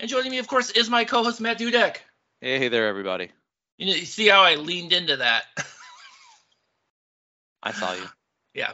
[0.00, 1.96] and joining me, of course, is my co-host Matt Dudek.
[2.40, 3.30] Hey hey there, everybody.
[3.78, 5.44] You know, you see how I leaned into that.
[7.62, 8.04] I saw you.
[8.54, 8.72] yeah.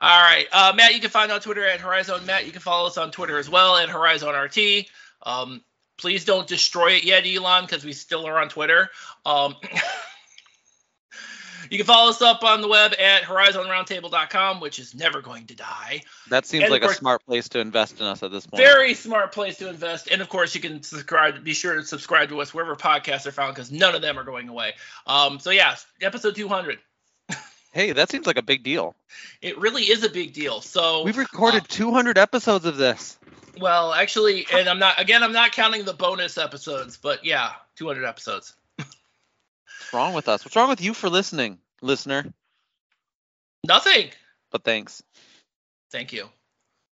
[0.00, 0.94] All right, uh, Matt.
[0.94, 2.46] You can find on Twitter at Horizon Matt.
[2.46, 4.86] You can follow us on Twitter as well at Horizon RT.
[5.24, 5.62] Um,
[5.96, 8.90] please don't destroy it yet, Elon, because we still are on Twitter.
[9.26, 9.56] Um,
[11.70, 15.54] You can follow us up on the web at horizonroundtable.com, which is never going to
[15.54, 16.02] die.
[16.28, 18.62] That seems And like a smart place to invest in us at this point.
[18.62, 20.08] Very smart place to invest.
[20.10, 21.42] And of course, you can subscribe.
[21.44, 24.24] Be sure to subscribe to us wherever podcasts are found because none of them are
[24.24, 24.74] going away.
[25.06, 26.78] Um, so, yeah, episode 200.
[27.70, 28.96] Hey, that seems like a big deal.
[29.42, 30.62] It really is a big deal.
[30.62, 33.18] So, We've recorded 200 episodes of this.
[33.60, 38.04] well, actually, and I'm not, again, I'm not counting the bonus episodes, but yeah, 200
[38.06, 38.54] episodes.
[39.88, 40.44] What's wrong with us?
[40.44, 42.30] What's wrong with you for listening, listener?
[43.66, 44.10] Nothing.
[44.50, 45.02] But thanks.
[45.90, 46.28] Thank you.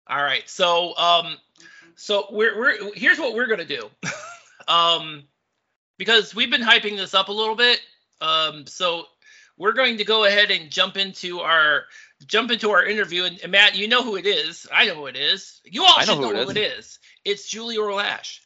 [0.09, 0.43] All right.
[0.51, 1.37] So um
[1.95, 3.89] so we're we're here's what we're gonna do.
[4.69, 5.23] um
[5.99, 7.81] because we've been hyping this up a little bit.
[8.21, 9.05] Um so
[9.57, 11.85] we're going to go ahead and jump into our
[12.27, 14.67] jump into our interview and, and Matt, you know who it is.
[14.75, 15.61] I know who it is.
[15.65, 16.99] You all I know should know, who it who it is.
[17.25, 18.41] It's Julie Roe Lach,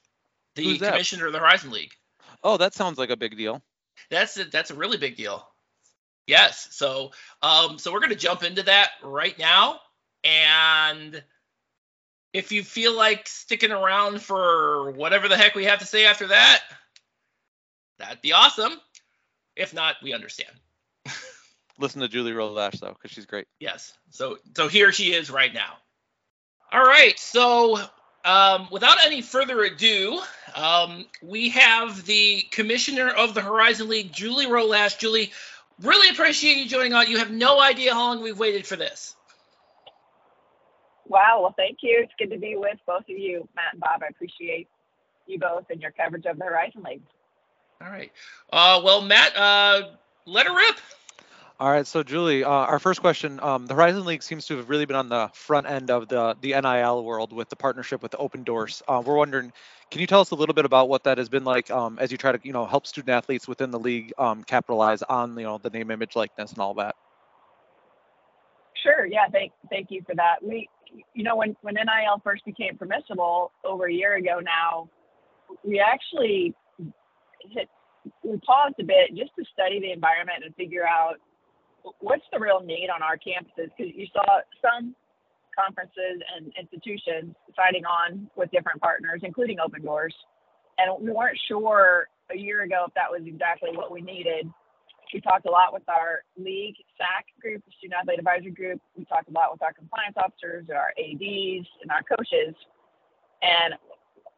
[0.54, 1.94] the commissioner of the Horizon League.
[2.42, 3.62] Oh, that sounds like a big deal.
[4.10, 5.46] That's a, that's a really big deal.
[6.26, 6.68] Yes.
[6.72, 7.10] So
[7.42, 9.80] um so we're gonna jump into that right now.
[10.22, 11.22] And
[12.32, 16.28] if you feel like sticking around for whatever the heck we have to say after
[16.28, 16.62] that,
[17.98, 18.72] that'd be awesome.
[19.54, 20.50] If not, we understand.
[21.78, 23.46] Listen to Julie Roe Lach though, because she's great.
[23.60, 23.92] Yes.
[24.10, 25.74] So so here she is right now.
[26.72, 27.18] All right.
[27.18, 27.78] So
[28.24, 30.20] um, without any further ado,
[30.54, 34.98] um, we have the commissioner of the Horizon League, Julie Roe Lach.
[34.98, 35.32] Julie,
[35.82, 37.08] really appreciate you joining on.
[37.08, 39.14] You have no idea how long we've waited for this.
[41.06, 41.40] Wow.
[41.42, 42.00] Well, thank you.
[42.02, 44.02] It's good to be with both of you, Matt and Bob.
[44.02, 44.68] I appreciate
[45.26, 47.02] you both and your coverage of the Horizon League.
[47.82, 48.10] All right.
[48.52, 49.90] Uh, well, Matt, uh,
[50.24, 50.76] let her rip.
[51.64, 54.68] All right, so Julie, uh, our first question: um, the Horizon League seems to have
[54.68, 58.14] really been on the front end of the the NIL world with the partnership with
[58.18, 58.82] Open Doors.
[58.86, 59.50] Uh, we're wondering,
[59.90, 62.12] can you tell us a little bit about what that has been like um, as
[62.12, 65.44] you try to, you know, help student athletes within the league um, capitalize on, you
[65.44, 66.96] know, the name, image, likeness, and all that?
[68.82, 69.06] Sure.
[69.06, 69.28] Yeah.
[69.32, 70.42] Thank thank you for that.
[70.42, 70.68] We,
[71.14, 74.90] you know, when when NIL first became permissible over a year ago now,
[75.64, 76.52] we actually
[77.52, 77.70] hit
[78.22, 81.20] we paused a bit just to study the environment and figure out
[82.00, 84.94] what's the real need on our campuses because you saw some
[85.56, 90.14] conferences and institutions signing on with different partners, including Open Doors,
[90.78, 94.48] and we weren't sure a year ago if that was exactly what we needed.
[95.12, 98.80] We talked a lot with our league SAC group, Student Athlete Advisory Group.
[98.96, 102.54] We talked a lot with our compliance officers, our ADs, and our coaches.
[103.42, 103.74] And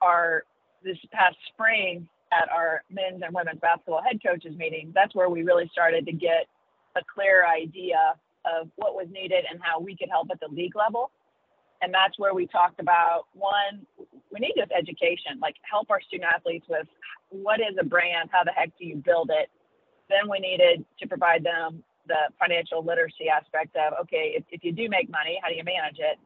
[0.03, 0.43] our
[0.85, 5.43] this past spring at our men's and women's basketball head coaches meeting, that's where we
[5.43, 6.47] really started to get
[6.97, 8.15] a clear idea
[8.45, 11.11] of what was needed and how we could help at the league level.
[11.83, 13.87] And that's where we talked about one,
[14.33, 16.87] we need this education, like help our student athletes with
[17.29, 19.51] what is a brand, how the heck do you build it.
[20.09, 24.73] Then we needed to provide them the financial literacy aspect of, okay, if, if you
[24.73, 26.19] do make money, how do you manage it?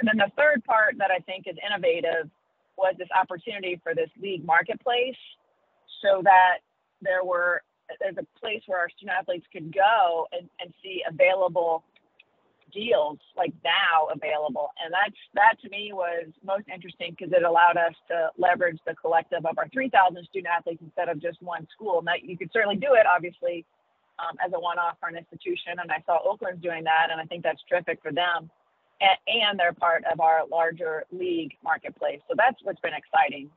[0.00, 2.30] And then the third part that I think is innovative
[2.76, 5.18] was this opportunity for this league marketplace
[6.02, 6.58] so that
[7.02, 7.62] there were
[8.00, 11.84] there's a place where our student athletes could go and, and see available
[12.72, 14.70] deals like now available.
[14.84, 18.94] And that's that to me was most interesting because it allowed us to leverage the
[18.94, 22.02] collective of our 3000 student athletes instead of just one school.
[22.02, 23.64] Now you could certainly do it obviously
[24.18, 27.24] um, as a one-off for an institution and i saw oakland's doing that and i
[27.24, 28.50] think that's terrific for them
[29.00, 32.20] and, and they're part of our larger league marketplace.
[32.28, 33.50] So that's what's been exciting.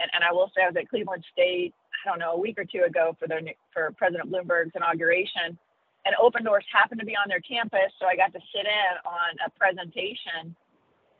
[0.00, 1.74] And, and I will say I was at Cleveland State,
[2.04, 3.40] I don't know, a week or two ago for their
[3.72, 5.58] for President Bloomberg's inauguration,
[6.04, 8.94] and Open Doors happened to be on their campus, so I got to sit in
[9.04, 10.54] on a presentation,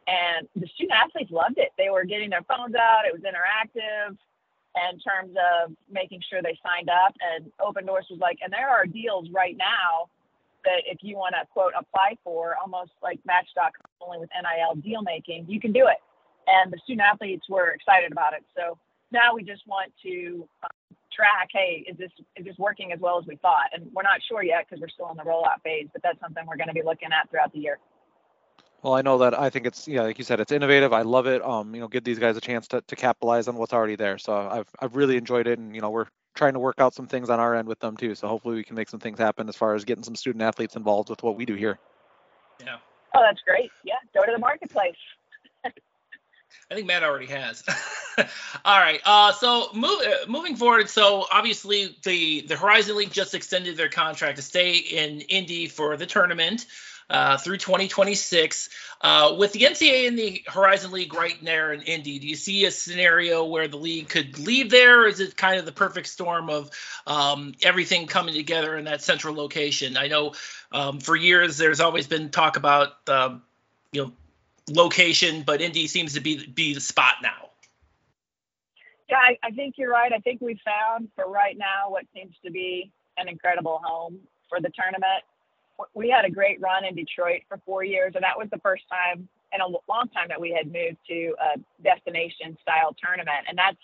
[0.06, 1.70] and the student athletes loved it.
[1.76, 4.16] They were getting their phones out; it was interactive
[4.90, 7.14] in terms of making sure they signed up.
[7.20, 10.08] And Open Doors was like, and there are deals right now
[10.64, 13.70] that if you want to quote apply for, almost like Match.com,
[14.00, 15.98] only with NIL deal making, you can do it
[16.48, 18.44] and the student athletes were excited about it.
[18.56, 18.78] So
[19.10, 23.18] now we just want to um, track, hey, is this is this working as well
[23.18, 23.70] as we thought?
[23.72, 26.44] And we're not sure yet because we're still in the rollout phase, but that's something
[26.46, 27.78] we're going to be looking at throughout the year.
[28.82, 30.92] Well, I know that I think it's yeah, like you said, it's innovative.
[30.92, 31.42] I love it.
[31.42, 34.18] Um, you know, give these guys a chance to, to capitalize on what's already there.
[34.18, 36.06] So I've I've really enjoyed it, and you know, we're
[36.36, 38.14] trying to work out some things on our end with them too.
[38.14, 40.76] So hopefully we can make some things happen as far as getting some student athletes
[40.76, 41.78] involved with what we do here.
[42.60, 42.76] Yeah.
[43.14, 43.72] Oh, that's great.
[43.84, 44.94] Yeah, go to the marketplace.
[46.70, 47.62] I think Matt already has.
[48.64, 49.00] All right.
[49.04, 53.88] Uh, so move, uh, moving forward, so obviously the the Horizon League just extended their
[53.88, 56.66] contract to stay in Indy for the tournament
[57.10, 58.68] uh, through 2026.
[59.00, 62.66] Uh, with the NCAA and the Horizon League right there in Indy, do you see
[62.66, 65.02] a scenario where the league could leave there?
[65.02, 66.70] Or is it kind of the perfect storm of
[67.06, 69.96] um, everything coming together in that central location?
[69.96, 70.34] I know
[70.72, 73.42] um, for years there's always been talk about um,
[73.92, 74.12] you know
[74.70, 77.50] location, but Indy seems to be be the spot now.
[79.08, 80.12] Yeah, I, I think you're right.
[80.12, 84.60] I think we found for right now what seems to be an incredible home for
[84.60, 85.24] the tournament
[85.94, 88.84] we had a great run in Detroit for four years, and that was the first
[88.90, 93.46] time in a long time that we had moved to a destination style tournament.
[93.48, 93.78] And that's,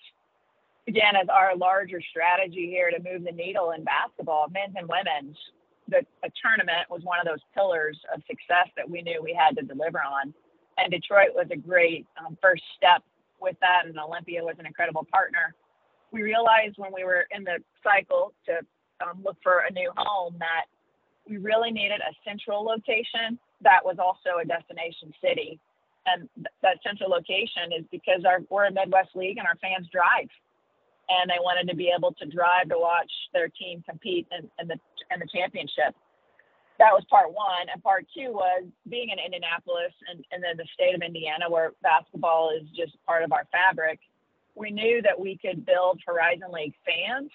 [0.88, 5.36] again, as our larger strategy here to move the needle in basketball, men's and women's.
[5.88, 9.56] The a tournament was one of those pillars of success that we knew we had
[9.56, 10.32] to deliver on.
[10.78, 13.02] And Detroit was a great um, first step
[13.40, 15.54] with that, and Olympia was an incredible partner.
[16.12, 18.60] We realized when we were in the cycle to
[19.04, 20.66] um, look for a new home that
[21.28, 25.58] we really needed a central location that was also a destination city.
[26.06, 29.88] And th- that central location is because our, we're a Midwest League and our fans
[29.90, 30.28] drive.
[31.08, 34.68] And they wanted to be able to drive to watch their team compete in, in
[34.68, 34.78] the
[35.12, 35.94] in the championship.
[36.78, 37.70] That was part one.
[37.72, 41.72] And part two was being in Indianapolis and, and then the state of Indiana where
[41.82, 44.00] basketball is just part of our fabric.
[44.54, 47.30] We knew that we could build Horizon League fans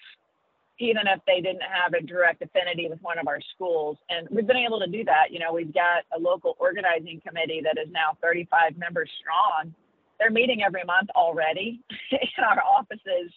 [0.80, 3.98] even if they didn't have a direct affinity with one of our schools.
[4.08, 5.30] And we've been able to do that.
[5.30, 9.74] You know, we've got a local organizing committee that is now 35 members strong.
[10.18, 13.30] They're meeting every month already in our offices,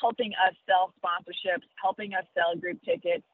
[0.00, 3.24] helping us sell sponsorships, helping us sell group tickets,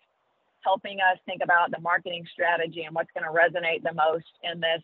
[0.66, 4.58] helping us think about the marketing strategy and what's going to resonate the most in
[4.58, 4.82] this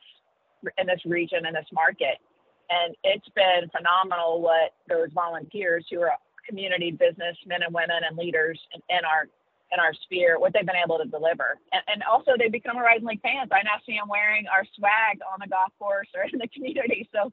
[0.78, 2.22] in this region in this market.
[2.70, 6.14] And it's been phenomenal what those volunteers who are
[6.46, 9.26] community business men and women and leaders in, in our
[9.72, 11.58] in our sphere, what they've been able to deliver.
[11.72, 13.48] And, and also they become Horizon League fans.
[13.50, 17.08] I now see them wearing our swag on the golf course or in the community.
[17.10, 17.32] So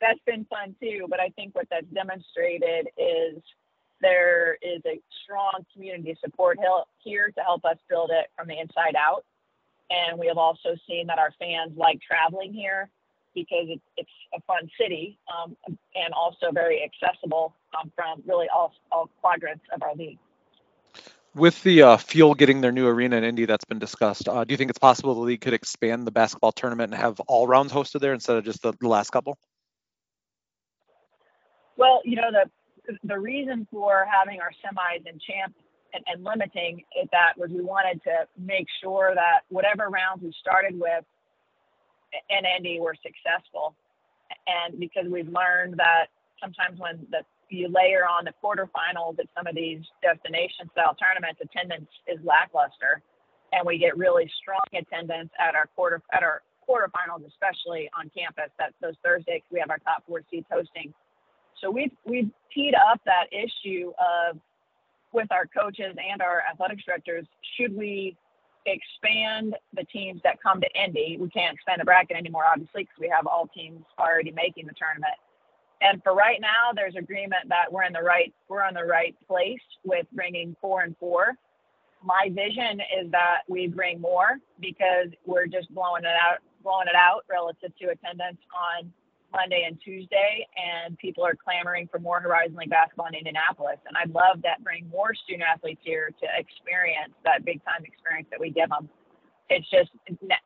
[0.00, 1.06] that's been fun too.
[1.08, 3.42] But I think what that's demonstrated is
[4.00, 6.58] there is a strong community support
[6.98, 9.24] here to help us build it from the inside out.
[9.90, 12.90] And we have also seen that our fans like traveling here
[13.34, 18.72] because it's, it's a fun city um, and also very accessible um, from really all,
[18.90, 20.18] all quadrants of our league.
[21.34, 24.52] With the uh, Fuel getting their new arena in Indy that's been discussed, uh, do
[24.52, 27.72] you think it's possible the league could expand the basketball tournament and have all rounds
[27.72, 29.38] hosted there instead of just the, the last couple?
[31.76, 32.50] Well, you know, the
[33.04, 35.54] the reason for having our semis and champ
[35.94, 40.32] and, and limiting it that was we wanted to make sure that whatever rounds we
[40.40, 41.04] started with
[42.30, 43.74] and Indy were successful.
[44.46, 46.06] And because we've learned that
[46.40, 47.20] sometimes when the
[47.50, 53.00] you layer on the quarterfinals at some of these destination style tournaments, attendance is lackluster,
[53.52, 58.52] and we get really strong attendance at our quarter at our quarterfinals, especially on campus.
[58.58, 60.92] That those Thursdays we have our top four seats hosting.
[61.60, 64.38] So we've we've teed up that issue of
[65.12, 67.26] with our coaches and our athletics directors.
[67.56, 68.16] Should we
[68.66, 71.16] expand the teams that come to Indy.
[71.18, 74.74] We can't expand the bracket anymore, obviously, because we have all teams already making the
[74.74, 75.14] tournament.
[75.80, 79.14] And for right now, there's agreement that we're in the right we're on the right
[79.26, 81.34] place with bringing four and four.
[82.02, 86.96] My vision is that we bring more because we're just blowing it out blowing it
[86.96, 88.92] out relative to attendance on
[89.32, 93.78] Monday and Tuesday, and people are clamoring for more Horizon League basketball in Indianapolis.
[93.86, 98.28] And I'd love that bring more student athletes here to experience that big time experience
[98.30, 98.88] that we give them.
[99.50, 99.90] It's just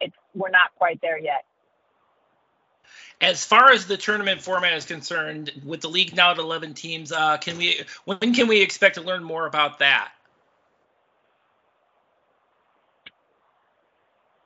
[0.01, 1.45] it's we're not quite there yet.
[3.21, 7.13] As far as the tournament format is concerned, with the league now at 11 teams,
[7.13, 10.13] uh, can we when can we expect to learn more about that?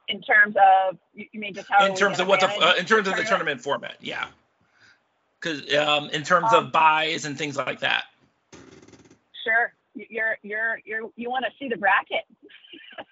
[0.09, 3.09] In terms of you mean just how in terms of what the uh, in terms
[3.09, 4.27] of the tournament format yeah.
[5.41, 8.05] Because um, in terms um, of byes and things like that.
[9.45, 9.73] Sure.
[9.95, 12.25] You're you're you're you want to see the bracket.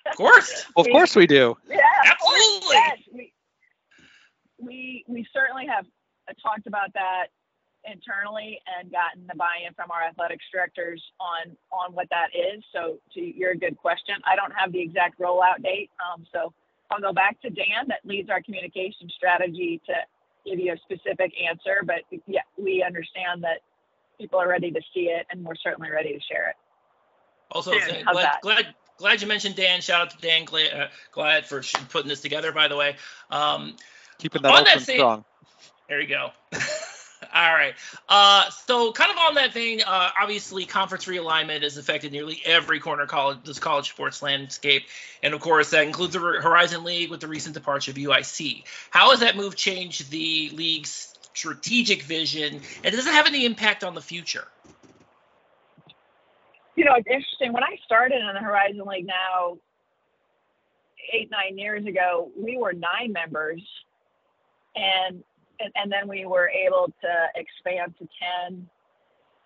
[0.07, 0.67] Of course.
[0.77, 1.57] Well, of course we do.
[1.69, 1.79] Yeah
[2.25, 2.77] absolutely.
[2.77, 2.99] Yes.
[3.13, 3.33] we,
[4.59, 5.87] we we certainly have
[6.29, 7.27] uh, talked about that
[7.85, 12.65] internally and gotten the buy-in from our athletics directors on on what that is.
[12.73, 14.17] So to your good question.
[14.25, 16.53] I don't have the exact rollout date um, so
[16.95, 19.95] I'll go back to Dan that leads our communication strategy to
[20.49, 21.83] give you a specific answer.
[21.85, 23.61] But yeah, we understand that
[24.19, 26.57] people are ready to see it, and we're certainly ready to share it.
[27.51, 27.73] Also,
[28.11, 29.81] glad, glad, glad you mentioned Dan.
[29.81, 32.53] Shout out to Dan Glad, uh, glad for putting this together.
[32.53, 32.97] By the way,
[33.31, 33.77] um,
[34.19, 35.25] keeping that open that same, strong.
[35.89, 36.31] There you go.
[37.35, 37.75] All right.
[38.09, 42.79] Uh, so kind of on that vein, uh, obviously conference realignment has affected nearly every
[42.79, 44.85] corner college this college sports landscape,
[45.21, 48.63] and of course that includes the Horizon League with the recent departure of UIC.
[48.91, 53.83] How has that move changed the league's strategic vision, and does it have any impact
[53.83, 54.47] on the future?
[56.77, 57.53] You know, it's interesting.
[57.53, 59.59] When I started in the Horizon League now
[61.13, 63.61] eight nine years ago, we were nine members,
[64.77, 65.25] and
[65.61, 68.09] and, and then we were able to expand to
[68.49, 68.67] 10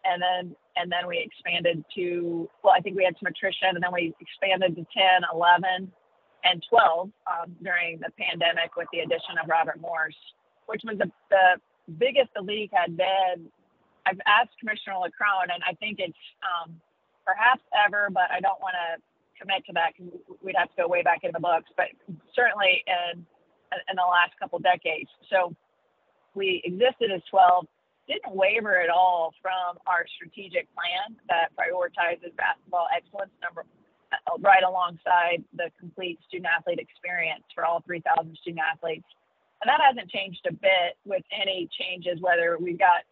[0.04, 3.82] and then and then we expanded to well i think we had some attrition and
[3.82, 5.90] then we expanded to 10 11
[6.44, 10.14] and 12 um, during the pandemic with the addition of robert morris
[10.66, 11.60] which was the, the
[11.96, 13.48] biggest the league had been.
[14.04, 16.78] I've asked commissioner lecrone and i think it's um,
[17.26, 19.02] perhaps ever but i don't want to
[19.40, 20.12] commit to that because
[20.42, 21.90] we'd have to go way back in the books but
[22.34, 23.26] certainly in
[23.88, 25.10] in the last couple decades.
[25.30, 25.54] So
[26.38, 27.66] we existed as 12
[28.07, 33.66] didn't waver at all from our strategic plan that prioritizes basketball excellence number
[34.12, 39.04] uh, right alongside the complete student athlete experience for all 3,000 student athletes.
[39.61, 43.04] And that hasn't changed a bit with any changes, whether we've got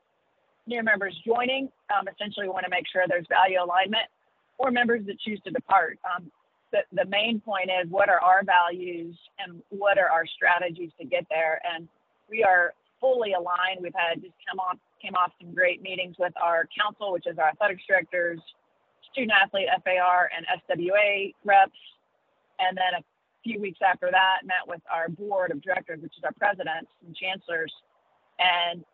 [0.66, 4.08] new members joining, um, essentially we want to make sure there's value alignment,
[4.58, 5.98] or members that choose to depart.
[6.06, 6.30] Um,
[6.72, 11.06] the, the main point is what are our values and what are our strategies to
[11.06, 11.60] get there?
[11.74, 11.88] And
[12.30, 13.80] we are fully aligned.
[13.80, 17.38] We've had just come off came off some great meetings with our council, which is
[17.38, 18.40] our athletics directors,
[19.12, 21.78] student athlete FAR and SWA reps,
[22.58, 23.04] and then a
[23.44, 27.14] few weeks after that met with our board of directors, which is our presidents and
[27.14, 27.72] chancellors,
[28.38, 28.84] and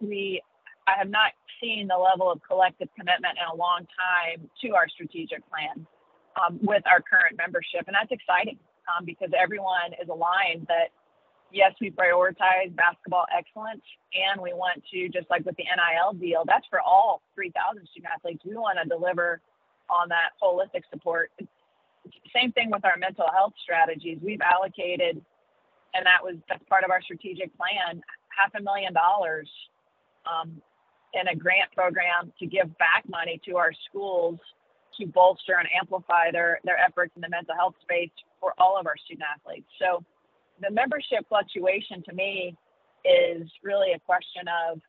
[0.00, 0.42] we
[0.88, 4.88] I have not seen the level of collective commitment in a long time to our
[4.88, 5.86] strategic plan
[6.40, 10.90] um, with our current membership, and that's exciting um, because everyone is aligned that
[11.52, 13.82] yes, we prioritize basketball excellence,
[14.14, 18.12] and we want to, just like with the NIL deal, that's for all 3,000 student
[18.12, 18.42] athletes.
[18.44, 19.40] We want to deliver
[19.88, 21.30] on that holistic support.
[22.34, 24.18] Same thing with our mental health strategies.
[24.22, 25.20] We've allocated,
[25.94, 29.48] and that was that's part of our strategic plan, half a million dollars
[30.24, 30.62] um,
[31.12, 34.38] in a grant program to give back money to our schools
[34.98, 38.86] to bolster and amplify their their efforts in the mental health space for all of
[38.86, 39.68] our student athletes.
[39.78, 40.04] So
[40.60, 42.56] the membership fluctuation to me
[43.04, 44.80] is really a question of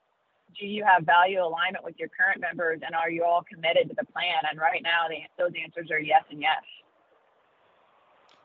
[0.60, 3.96] do you have value alignment with your current members and are you all committed to
[3.98, 4.44] the plan?
[4.50, 6.62] And right now, the, those answers are yes and yes.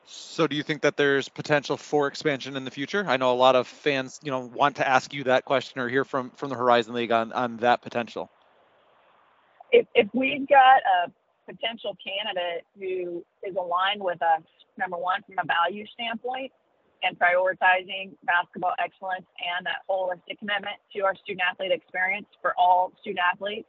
[0.09, 3.05] So, do you think that there's potential for expansion in the future?
[3.09, 5.89] I know a lot of fans, you know, want to ask you that question or
[5.89, 8.31] hear from from the Horizon League on on that potential.
[9.73, 11.11] If if we've got a
[11.51, 14.43] potential candidate who is aligned with us,
[14.79, 16.53] number one, from a value standpoint,
[17.03, 22.93] and prioritizing basketball excellence and that holistic commitment to our student athlete experience for all
[23.01, 23.69] student athletes.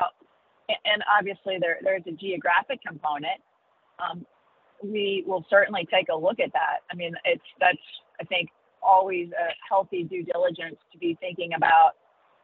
[0.00, 0.06] Uh,
[0.84, 3.40] and obviously, there, there's a geographic component.
[3.98, 4.26] Um,
[4.82, 6.82] we will certainly take a look at that.
[6.90, 7.78] I mean, it's that's
[8.20, 8.50] I think
[8.82, 11.92] always a healthy due diligence to be thinking about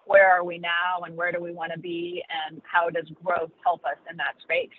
[0.06, 3.50] where are we now and where do we want to be and how does growth
[3.64, 4.70] help us in that space.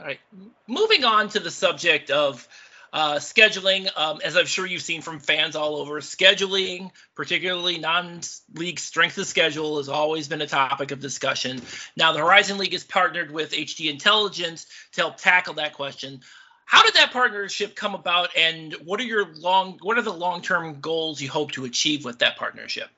[0.00, 0.20] All right.
[0.66, 2.48] Moving on to the subject of
[2.92, 8.78] uh, scheduling, um, as I'm sure you've seen from fans all over, scheduling, particularly non-league
[8.78, 11.60] strength of schedule, has always been a topic of discussion.
[11.96, 16.20] Now, the Horizon League has partnered with HD Intelligence to help tackle that question.
[16.64, 20.80] How did that partnership come about, and what are your long, what are the long-term
[20.80, 22.88] goals you hope to achieve with that partnership?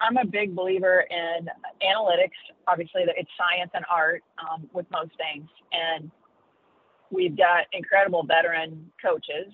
[0.00, 1.48] I'm a big believer in
[1.82, 2.36] analytics.
[2.66, 5.48] Obviously, it's science and art um, with most things.
[5.72, 6.10] And
[7.10, 9.52] we've got incredible veteran coaches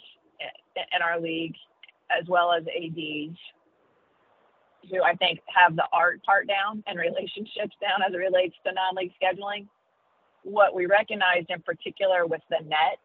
[0.77, 1.55] in our league,
[2.11, 3.39] as well as ADs,
[4.91, 8.73] who I think have the art part down and relationships down as it relates to
[8.73, 9.67] non league scheduling.
[10.43, 12.99] What we recognized in particular with the net,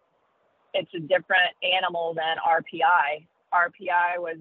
[0.74, 3.26] it's a different animal than RPI.
[3.54, 4.38] RPI was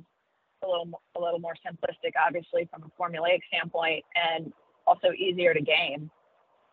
[0.63, 4.53] a little a little more simplistic, obviously from a formulaic standpoint, and
[4.87, 6.11] also easier to game.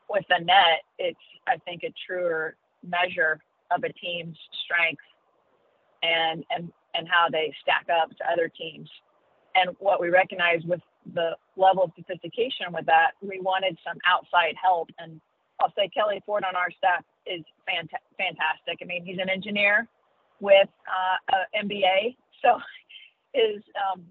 [0.09, 3.39] With the net, it's I think a truer measure
[3.71, 5.01] of a team's strength
[6.03, 8.89] and and and how they stack up to other teams.
[9.55, 10.81] And what we recognize with
[11.13, 14.89] the level of sophistication with that, we wanted some outside help.
[14.99, 15.19] And
[15.59, 18.79] I'll say Kelly Ford on our staff is fant- fantastic.
[18.81, 19.87] I mean, he's an engineer
[20.39, 22.59] with uh, MBA, so
[23.37, 24.03] is um,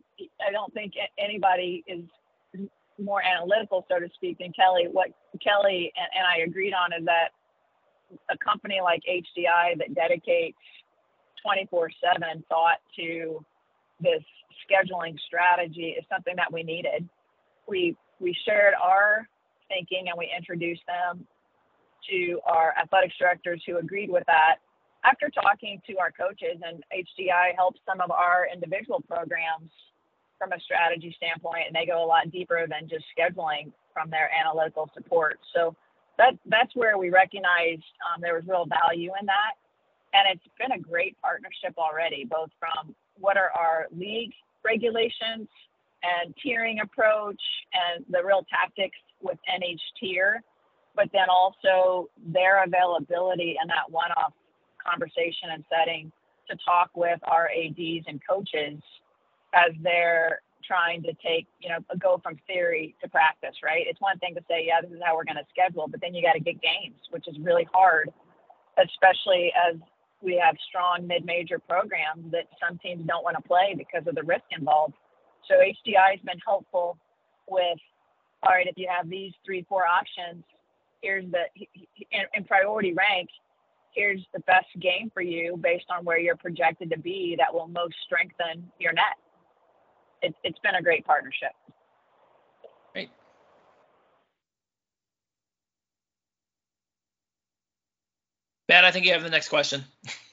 [0.46, 2.04] I don't think anybody is
[2.98, 4.88] more analytical, so to speak, than Kelly.
[4.90, 5.08] What
[5.42, 7.30] Kelly and, and I agreed on is that
[8.30, 10.58] a company like HDI that dedicates
[11.44, 13.44] 24/7 thought to
[14.00, 14.22] this
[14.68, 17.08] scheduling strategy is something that we needed.
[17.68, 19.28] We we shared our
[19.68, 21.26] thinking and we introduced them
[22.08, 24.56] to our athletics directors who agreed with that.
[25.06, 29.70] After talking to our coaches, and HDI helps some of our individual programs
[30.36, 34.28] from a strategy standpoint, and they go a lot deeper than just scheduling from their
[34.34, 35.38] analytical support.
[35.54, 35.76] So
[36.18, 39.54] that that's where we recognized um, there was real value in that,
[40.12, 44.32] and it's been a great partnership already, both from what are our league
[44.64, 45.46] regulations
[46.02, 47.40] and tiering approach
[47.72, 50.42] and the real tactics within each tier,
[50.96, 54.32] but then also their availability and that one-off
[54.86, 56.12] conversation and setting
[56.50, 58.78] to talk with our ads and coaches
[59.54, 63.86] as they're trying to take, you know, go from theory to practice, right?
[63.86, 66.14] It's one thing to say, yeah, this is how we're going to schedule, but then
[66.14, 68.10] you got to get games, which is really hard,
[68.78, 69.76] especially as
[70.22, 74.22] we have strong mid-major programs that some teams don't want to play because of the
[74.22, 74.94] risk involved.
[75.48, 76.98] So HDI has been helpful
[77.48, 77.78] with,
[78.42, 80.42] all right, if you have these three, four options,
[81.02, 81.44] here's the
[82.10, 83.28] in, in priority rank,
[83.96, 87.66] here's the best game for you based on where you're projected to be that will
[87.66, 89.16] most strengthen your net.
[90.22, 91.50] It, it's been a great partnership.
[92.92, 93.10] Great.
[98.68, 99.84] Matt, I think you have the next question.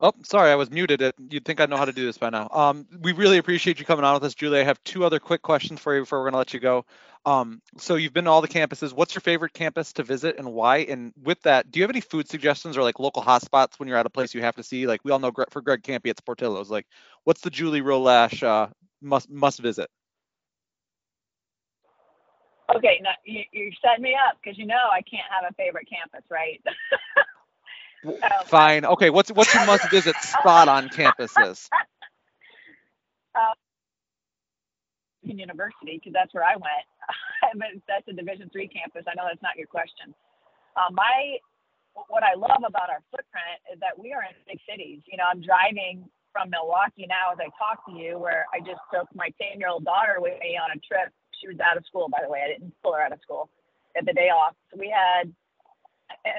[0.00, 1.00] Oh, sorry, I was muted.
[1.30, 2.48] You'd think I know how to do this by now.
[2.50, 4.60] Um, we really appreciate you coming on with us, Julie.
[4.60, 6.84] I have two other quick questions for you before we're going to let you go.
[7.24, 8.92] Um, so you've been to all the campuses.
[8.92, 10.78] What's your favorite campus to visit and why?
[10.78, 13.96] And with that, do you have any food suggestions or like local hotspots when you're
[13.96, 14.86] at a place you have to see?
[14.86, 16.70] Like we all know for Greg Kampe, it's Portillo's.
[16.70, 16.86] Like,
[17.22, 18.66] what's the Julie Roe Lach uh,
[19.00, 19.88] must must visit?
[22.74, 25.88] Okay, now you, you set me up because you know I can't have a favorite
[25.88, 26.60] campus, right?
[28.46, 28.84] Fine.
[28.86, 29.10] Okay.
[29.10, 31.68] What's what's your must visit spot on campuses?
[33.34, 33.54] Uh,
[35.22, 36.86] University, because that's where I went.
[37.58, 39.04] but that's a Division three campus.
[39.10, 40.14] I know that's not your question.
[40.76, 41.38] Uh, my
[42.08, 45.02] what I love about our footprint is that we are in big cities.
[45.06, 48.82] You know, I'm driving from Milwaukee now as I talk to you, where I just
[48.92, 51.12] took my 10 year old daughter with me on a trip.
[51.40, 52.42] She was out of school, by the way.
[52.44, 53.50] I didn't pull her out of school
[53.96, 54.54] at the day off.
[54.72, 55.32] So we had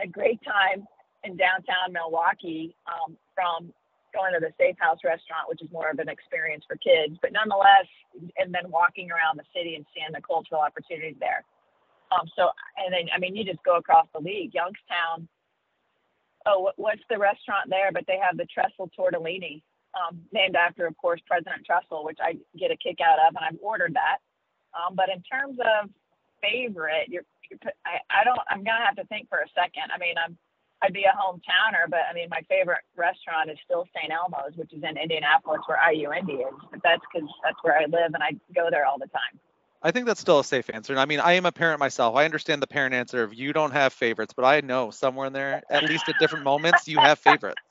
[0.03, 0.87] a great time
[1.25, 3.73] in downtown Milwaukee um, from
[4.13, 7.33] going to the Safe House restaurant, which is more of an experience for kids, but
[7.33, 7.89] nonetheless,
[8.37, 11.43] and then walking around the city and seeing the cultural opportunities there.
[12.13, 15.27] Um, so, and then, I mean, you just go across the league, Youngstown.
[16.45, 17.91] Oh, what's the restaurant there?
[17.91, 19.61] But they have the Tressel Tortellini,
[19.97, 23.43] um, named after, of course, President Tressel, which I get a kick out of, and
[23.43, 24.23] I've ordered that.
[24.75, 25.89] Um, but in terms of
[26.41, 29.91] favorite, you're, you're, I, I don't, I'm gonna have to think for a second.
[29.93, 30.37] I mean, I'm
[30.81, 34.11] I'd be a hometowner, but I mean, my favorite restaurant is still St.
[34.11, 36.53] Elmo's, which is in Indianapolis, where IU Indy is.
[36.69, 39.39] But that's because that's where I live and I go there all the time.
[39.81, 40.97] I think that's still a safe answer.
[40.97, 42.15] I mean, I am a parent myself.
[42.15, 45.33] I understand the parent answer of you don't have favorites, but I know somewhere in
[45.33, 47.61] there, at least at different moments, you have favorites.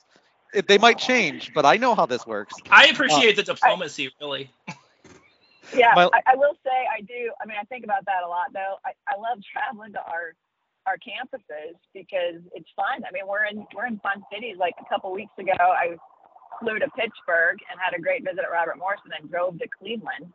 [0.53, 2.55] It, they might change, but I know how this works.
[2.71, 4.51] I appreciate uh, the diplomacy, I, really.
[5.73, 7.31] Yeah, My, I, I, will say I do.
[7.41, 8.75] I mean, I think about that a lot, though.
[8.85, 10.33] I, I love traveling to our
[10.85, 13.03] our campuses because it's fun.
[13.07, 14.57] I mean, we're in we're in fun cities.
[14.59, 15.97] Like a couple weeks ago, I
[16.59, 19.67] flew to Pittsburgh and had a great visit at Robert Morris, and then drove to
[19.67, 20.31] Cleveland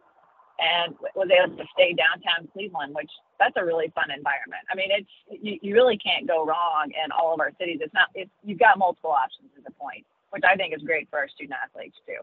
[0.61, 4.61] and was able to stay downtown Cleveland, which that's a really fun environment.
[4.71, 7.79] I mean, it's you, you really can't go wrong in all of our cities.
[7.81, 11.09] It's not it's you've got multiple options is the point, which I think is great
[11.09, 12.21] for our student athletes too.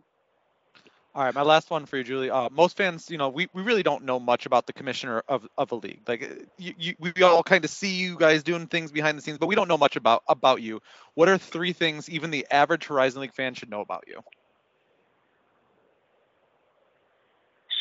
[1.17, 2.29] All right, my last one for you, Julie.
[2.29, 5.47] Uh, most fans, you know, we, we really don't know much about the commissioner of,
[5.57, 6.01] of a league.
[6.07, 9.23] Like, uh, you, you, we all kind of see you guys doing things behind the
[9.23, 10.79] scenes, but we don't know much about about you.
[11.15, 14.21] What are three things even the average Horizon League fan should know about you?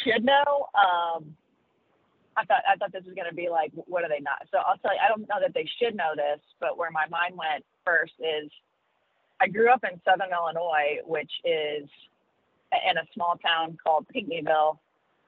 [0.03, 0.69] Should know.
[0.75, 1.37] Um,
[2.39, 4.47] I thought I thought this was going to be like, what are they not?
[4.51, 7.05] So I'll tell you, I don't know that they should know this, but where my
[7.11, 8.51] mind went first is,
[9.43, 11.87] I grew up in Southern Illinois, which is
[12.73, 14.79] in a small town called Pinckneyville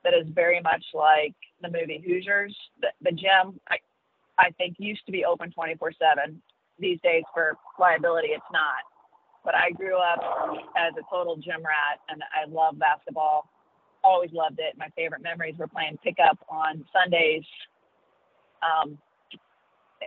[0.05, 2.55] that is very much like the movie Hoosiers.
[2.81, 3.77] The, the gym, I,
[4.38, 6.40] I think, used to be open 24 7.
[6.79, 8.87] These days, for liability, it's not.
[9.44, 10.20] But I grew up
[10.77, 13.48] as a total gym rat and I love basketball.
[14.05, 14.79] Always loved it.
[14.79, 17.42] My favorite memories were playing pickup on Sundays.
[18.62, 18.98] Um,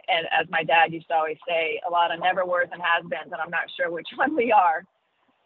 [0.08, 3.04] and as my dad used to always say, a lot of never worth and has
[3.04, 4.86] beens, and I'm not sure which one we are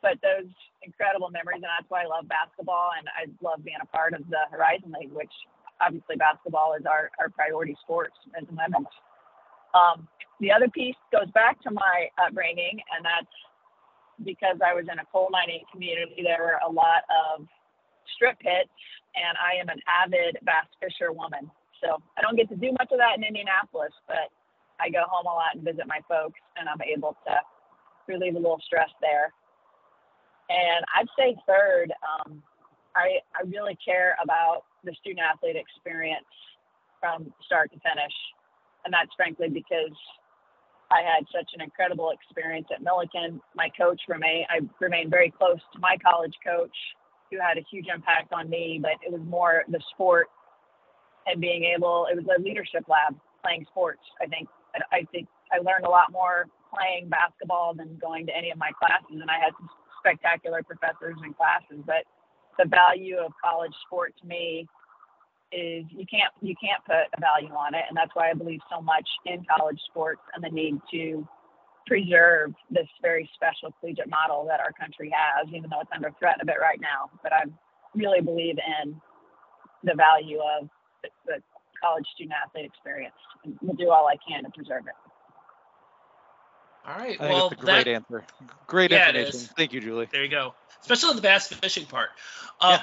[0.06, 0.46] but those
[0.86, 4.22] incredible memories, and that's why I love basketball, and I love being a part of
[4.30, 5.34] the Horizon League, which
[5.82, 8.94] obviously basketball is our, our priority sports as a women's.
[9.74, 10.06] Um,
[10.38, 13.34] the other piece goes back to my upbringing, and that's
[14.22, 16.22] because I was in a coal mining community.
[16.22, 17.50] There were a lot of
[18.14, 18.70] strip hits,
[19.18, 21.50] and I am an avid bass fisher woman.
[21.82, 24.30] So I don't get to do much of that in Indianapolis, but
[24.78, 27.34] I go home a lot and visit my folks, and I'm able to
[28.06, 29.34] relieve a little stress there.
[30.50, 32.42] And I'd say third, um,
[32.96, 36.26] I, I really care about the student athlete experience
[37.00, 38.14] from start to finish.
[38.86, 39.96] And that's frankly because
[40.92, 43.40] I had such an incredible experience at Millikin.
[43.56, 46.76] My coach remained, I remained very close to my college coach
[47.32, 50.28] who had a huge impact on me, but it was more the sport
[51.26, 54.02] and being able, it was a leadership lab playing sports.
[54.22, 54.48] I think,
[54.92, 58.70] I think I learned a lot more playing basketball than going to any of my
[58.78, 59.18] classes.
[59.22, 59.70] And I had some
[60.06, 62.06] spectacular professors and classes, but
[62.58, 64.68] the value of college sport to me
[65.52, 67.84] is you can't you can't put a value on it.
[67.88, 71.28] And that's why i believe so much in college sports and the need to
[71.88, 76.38] preserve this very special collegiate model that our country has even though it's under threat
[76.42, 77.10] a bit right now.
[77.24, 77.44] But i
[77.94, 79.00] really believe in
[79.84, 80.70] the value of
[81.26, 81.42] the,
[81.84, 83.14] college student athlete experience
[83.44, 85.05] and will do all i can to preserve it
[86.88, 87.20] all right.
[87.20, 88.24] I well, think that's a great that, answer.
[88.68, 89.50] Great Yeah, information.
[89.58, 90.08] Thank you, Julie.
[90.12, 90.54] there you go.
[90.82, 92.10] Especially the bass fishing part.
[92.62, 92.80] Um,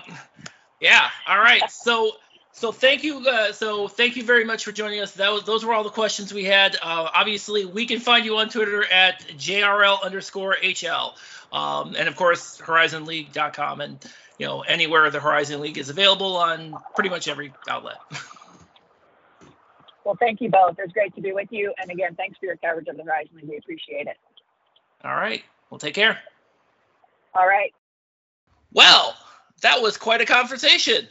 [0.81, 1.09] yeah.
[1.27, 1.71] All right.
[1.71, 2.13] So
[2.53, 3.27] so thank you.
[3.27, 5.13] Uh, so thank you very much for joining us.
[5.13, 6.77] That was those were all the questions we had.
[6.77, 11.15] Uh, obviously, we can find you on Twitter at jrl underscore hl,
[11.53, 13.99] um, and of course horizonleague.com and
[14.39, 17.97] you know anywhere the Horizon League is available on pretty much every outlet.
[20.05, 22.47] well thank you both it was great to be with you and again thanks for
[22.47, 23.49] your coverage of the horizon League.
[23.49, 24.17] we appreciate it
[25.05, 25.43] all right.
[25.71, 26.19] Well, take care.
[27.35, 27.73] all right
[28.73, 29.17] Well,
[29.63, 31.09] that was quite a conversation.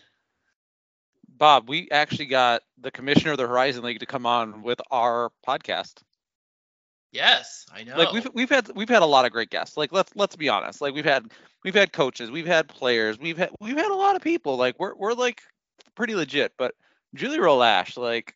[1.27, 5.31] Bob, we actually got the commissioner of the Horizon League to come on with our
[5.47, 6.03] podcast.
[7.11, 7.97] Yes, I know.
[7.97, 9.75] Like we've we've had we've had a lot of great guests.
[9.75, 10.81] Like let's let's be honest.
[10.81, 11.25] Like we've had
[11.63, 14.55] we've had coaches, we've had players, we've had we've had a lot of people.
[14.55, 15.41] Like we're we're like
[15.95, 16.53] pretty legit.
[16.57, 16.75] But
[17.15, 18.35] Julie Roe Lach, like,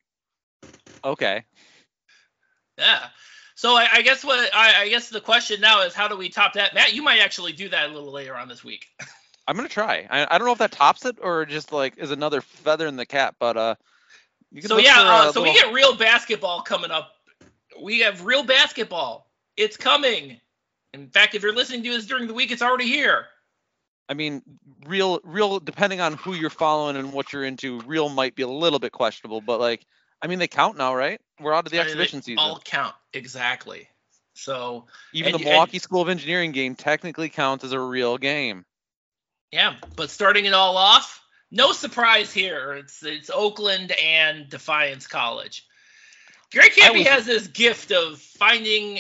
[1.05, 1.45] okay,
[2.77, 2.99] Yeah.
[3.55, 6.27] So I, I guess what I, I guess the question now is how do we
[6.27, 6.73] top that?
[6.73, 8.87] Matt, you might actually do that a little later on this week.
[9.47, 10.07] I'm gonna try.
[10.09, 12.97] I, I don't know if that tops it or just like is another feather in
[12.97, 13.35] the cap.
[13.39, 13.75] But uh,
[14.51, 17.11] you can So yeah, for, uh, uh, so we get real basketball coming up.
[17.81, 19.29] We have real basketball.
[19.55, 20.39] It's coming.
[20.93, 23.27] In fact, if you're listening to this during the week, it's already here.
[24.07, 24.41] I mean,
[24.85, 28.47] real, real, depending on who you're following and what you're into, real might be a
[28.47, 29.85] little bit questionable, but like,
[30.25, 31.21] I mean, they count now, right?
[31.39, 32.39] We're out of the I mean, exhibition they season.
[32.39, 33.88] All count exactly.
[34.33, 38.17] So Even and- the and- Milwaukee School of Engineering game technically counts as a real
[38.17, 38.65] game.
[39.51, 42.73] yeah, but starting it all off, no surprise here.
[42.73, 45.63] It's it's Oakland and Defiance College.
[46.51, 48.99] Greg Kampe was- has this gift of finding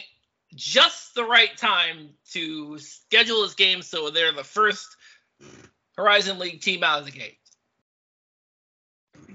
[0.53, 4.95] just the right time to schedule his game so they're the first
[5.97, 7.39] Horizon League team out of the gate.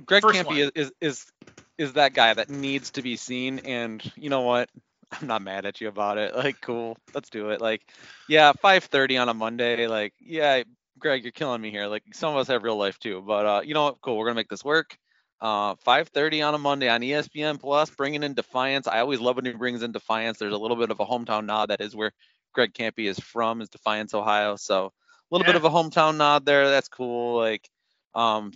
[0.06, 1.32] Greg First Kampe is, is is
[1.80, 4.68] is that guy that needs to be seen, and you know what?
[5.12, 6.34] I'm not mad at you about it.
[6.36, 7.60] Like, cool, let's do it.
[7.60, 7.82] Like,
[8.28, 9.86] yeah, 5:30 on a Monday.
[9.86, 10.62] Like, yeah,
[10.98, 11.86] Greg, you're killing me here.
[11.86, 14.00] Like, some of us have real life too, but uh, you know what?
[14.02, 14.96] Cool, we're gonna make this work.
[15.40, 18.86] Uh, 5:30 on a Monday on ESPN Plus, bringing in Defiance.
[18.86, 20.38] I always love when he brings in Defiance.
[20.38, 21.70] There's a little bit of a hometown nod.
[21.70, 22.12] That is where
[22.52, 24.56] Greg Kampe is from, is Defiance, Ohio.
[24.56, 24.92] So a
[25.30, 26.68] little bit of a hometown nod there.
[26.68, 27.38] That's cool.
[27.38, 27.66] Like,
[28.14, 28.52] um,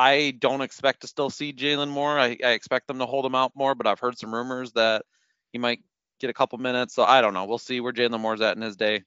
[0.00, 2.18] I don't expect to still see Jalen Moore.
[2.18, 5.04] I, I expect them to hold him out more, but I've heard some rumors that
[5.52, 5.80] he might
[6.20, 6.94] get a couple minutes.
[6.94, 7.44] So I don't know.
[7.44, 9.02] We'll see where Jalen Moore's at in his day.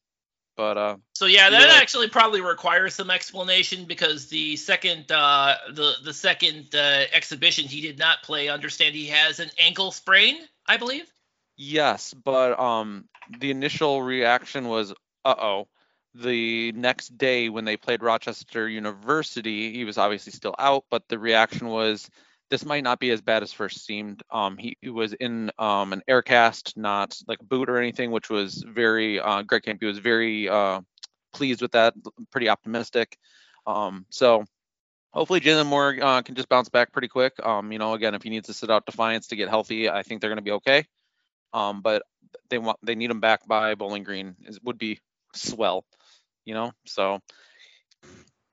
[0.56, 1.76] But uh, So yeah, that way.
[1.82, 7.82] actually probably requires some explanation because the second uh, the the second uh, exhibition he
[7.82, 8.50] did not play.
[8.50, 11.12] Understand he has an ankle sprain, I believe.
[11.58, 14.94] yes, but um, the initial reaction was,
[15.26, 15.68] uh oh.
[16.15, 21.17] The next day when they played Rochester University, he was obviously still out, but the
[21.17, 22.10] reaction was
[22.49, 24.21] this might not be as bad as first seemed.
[24.30, 28.12] Um, he, he was in um, an air cast, not like a boot or anything,
[28.12, 30.82] which was very, uh, Greg Kampe was very uh,
[31.34, 31.95] pleased with that,
[32.32, 33.17] pretty optimistic.
[33.65, 34.45] Um, so
[35.13, 37.34] hopefully Jalen Moore uh, can just bounce back pretty quick.
[37.43, 40.04] Um, you know, again, if he needs to sit out Defiance to get healthy, I
[40.04, 40.86] think they're going to be okay.
[41.54, 42.04] Um, but
[42.49, 44.99] they want they need him back by Bowling Green is, would be
[45.34, 45.86] swell,
[46.46, 46.72] you know.
[46.86, 47.20] So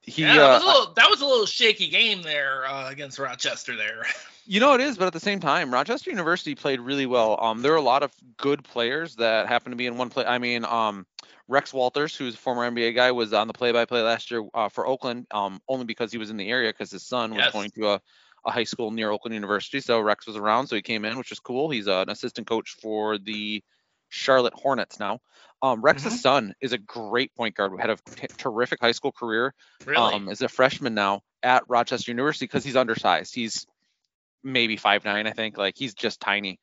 [0.03, 2.90] he, yeah, that uh, was a little that was a little shaky game there uh,
[2.90, 4.05] against Rochester there.
[4.46, 7.38] You know it is, but at the same time, Rochester University played really well.
[7.40, 10.24] Um, there are a lot of good players that happen to be in one play.
[10.24, 11.07] I mean, um,
[11.46, 14.87] Rex Walters, who's a former NBA guy, was on the play-by-play last year uh, for
[14.87, 17.53] Oakland, um, only because he was in the area because his son was Yes.
[17.53, 18.00] going to a,
[18.44, 19.81] a high school near Oakland University.
[19.81, 21.70] So Rex was around, so he came in, which is cool.
[21.70, 23.62] He's uh, an assistant coach for the
[24.10, 25.20] Charlotte Hornets now.
[25.62, 26.18] Um, Rex's Mhm.
[26.18, 27.78] son is a great point guard.
[27.80, 29.54] Had a t- terrific high school career.
[29.84, 29.96] Really?
[29.96, 33.34] Um, is a freshman now at Rochester University because he's undersized.
[33.34, 33.66] He's
[34.42, 35.56] maybe five nine, I think.
[35.58, 36.58] Like he's just tiny,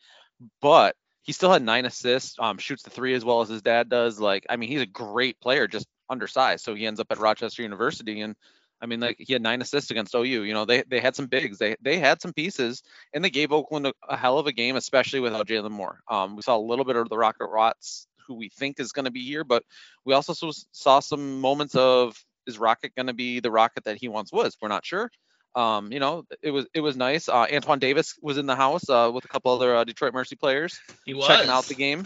[0.62, 2.36] but he still had nine assists.
[2.40, 4.20] Um, shoots the three as well as his dad does.
[4.20, 6.64] Like I mean, he's a great player, just undersized.
[6.64, 8.36] So he ends up at Rochester University, and
[8.82, 10.44] I mean, like he had nine assists against OU.
[10.44, 11.58] You know, they they had some bigs.
[11.58, 14.76] They they had some pieces, and they gave Oakland a, a hell of a game,
[14.76, 16.00] especially without Jalen Moore.
[16.08, 19.06] Um, we saw a little bit of the Rocket Watts, who we think is going
[19.06, 19.64] to be here, but
[20.06, 24.08] we also saw- some moments of is Rocket going to be the Rocket that he
[24.08, 24.58] once was?
[24.62, 25.12] We're not sure.
[25.56, 27.28] Um, you know, it was it was nice.
[27.28, 30.36] Uh, Antoine Davis was in the house uh, with a couple other uh, Detroit Mercy
[30.36, 32.06] players he was checking out the game.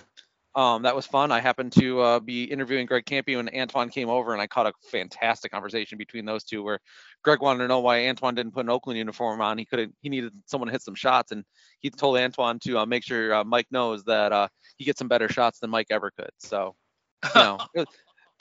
[0.53, 1.31] Um, that was fun.
[1.31, 4.65] I happened to uh, be interviewing Greg Kampe when Antoine came over, and I caught
[4.67, 6.79] a fantastic conversation between those two, where
[7.23, 9.57] Greg wanted to know why Antoine didn't put an Oakland uniform on.
[9.57, 9.95] He couldn't.
[10.01, 11.45] He needed someone to hit some shots, and
[11.79, 15.07] he told Antoine to uh, make sure uh, Mike knows that uh, he gets some
[15.07, 16.31] better shots than Mike ever could.
[16.39, 16.75] So,
[17.23, 17.85] you know, was-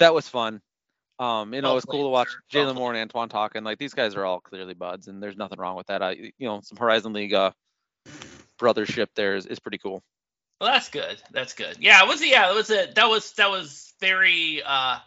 [0.01, 0.61] that was fun.
[1.21, 2.29] Um, you know, Well it was cool to watch.
[2.53, 3.63] Well Jalen Moore and Antoine talking.
[3.63, 6.03] Like these guys are all clearly buds, and there's nothing wrong with that.
[6.03, 7.53] I, you know, some Horizon League uh,
[8.59, 10.03] brothership there is, is pretty cool.
[10.61, 11.23] Well, that's good.
[11.33, 11.79] That's good.
[11.81, 12.25] Yeah, it was.
[12.25, 12.93] Yeah, it was a.
[12.95, 13.33] That was.
[13.33, 14.63] That was very.
[14.65, 14.99] uh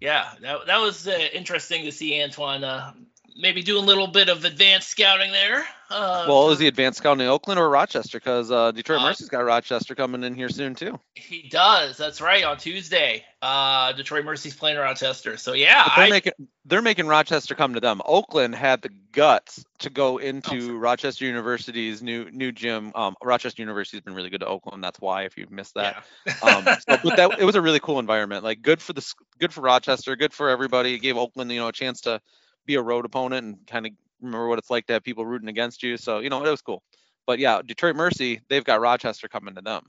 [0.00, 2.64] Yeah, that that was uh, interesting to see Antoine.
[2.64, 2.92] Uh,
[3.36, 5.64] maybe do a little bit of advanced scouting there.
[5.90, 8.18] Uh, Well, is he advanced scouting in Oakland or Rochester?
[8.18, 11.00] Because uh, Detroit Uh, Mercy's got Rochester coming in here soon too.
[11.14, 11.96] He does.
[11.96, 12.44] That's right.
[12.44, 15.36] On Tuesday, uh, Detroit Mercy's playing Rochester.
[15.36, 16.32] So yeah, But they're I, making
[16.64, 18.00] they're making Rochester come to them.
[18.04, 20.78] Oakland had the guts to go into Oh.
[20.78, 22.92] Rochester University's new new gym.
[22.94, 24.84] Um, Rochester University's been really good to Oakland.
[24.84, 26.04] That's why if you missed that.
[26.26, 26.34] yeah.
[26.42, 28.44] Um, so, but that it was a really cool environment.
[28.44, 29.04] Like good for the
[29.40, 30.94] good for Rochester, good for everybody.
[30.94, 32.20] It gave Oakland you know a chance to
[32.66, 35.48] be a road opponent and kind of remember what it's like to have people rooting
[35.48, 35.96] against you.
[35.96, 36.82] So you know it was cool.
[37.26, 39.82] But yeah, Detroit Mercy, they've got Rochester coming to them.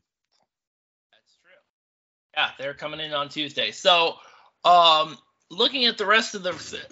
[1.11, 2.37] That's true.
[2.37, 3.71] Yeah, they're coming in on Tuesday.
[3.71, 4.15] So,
[4.63, 5.17] um,
[5.49, 6.51] looking at the rest of the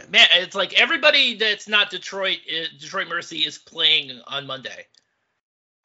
[0.09, 4.85] man, it's like everybody that's not Detroit, uh, Detroit Mercy is playing on Monday.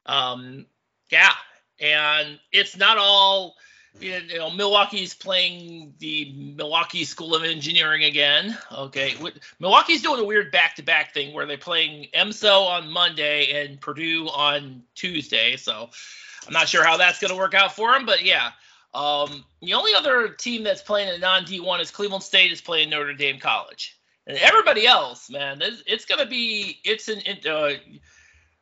[0.05, 0.65] Um,
[1.11, 1.33] yeah,
[1.79, 3.55] and it's not all.
[3.99, 8.57] You know, Milwaukee's playing the Milwaukee School of Engineering again.
[8.71, 9.15] Okay,
[9.59, 14.83] Milwaukee's doing a weird back-to-back thing where they're playing EMSO on Monday and Purdue on
[14.95, 15.55] Tuesday.
[15.55, 15.89] So,
[16.45, 18.51] I'm not sure how that's going to work out for them, but yeah.
[18.93, 22.89] Um, the only other team that's playing a non D1 is Cleveland State is playing
[22.89, 27.45] Notre Dame College, and everybody else, man, it's, it's going to be it's an it,
[27.45, 27.71] uh,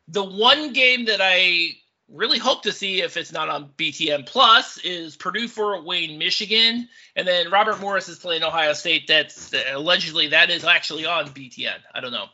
[0.08, 1.76] the one game that I
[2.08, 6.88] really hope to see if it's not on BTN Plus is Purdue Fort Wayne, Michigan,
[7.16, 9.06] and then Robert Morris is playing Ohio State.
[9.08, 11.78] That's allegedly that is actually on BTN.
[11.94, 12.26] I don't know.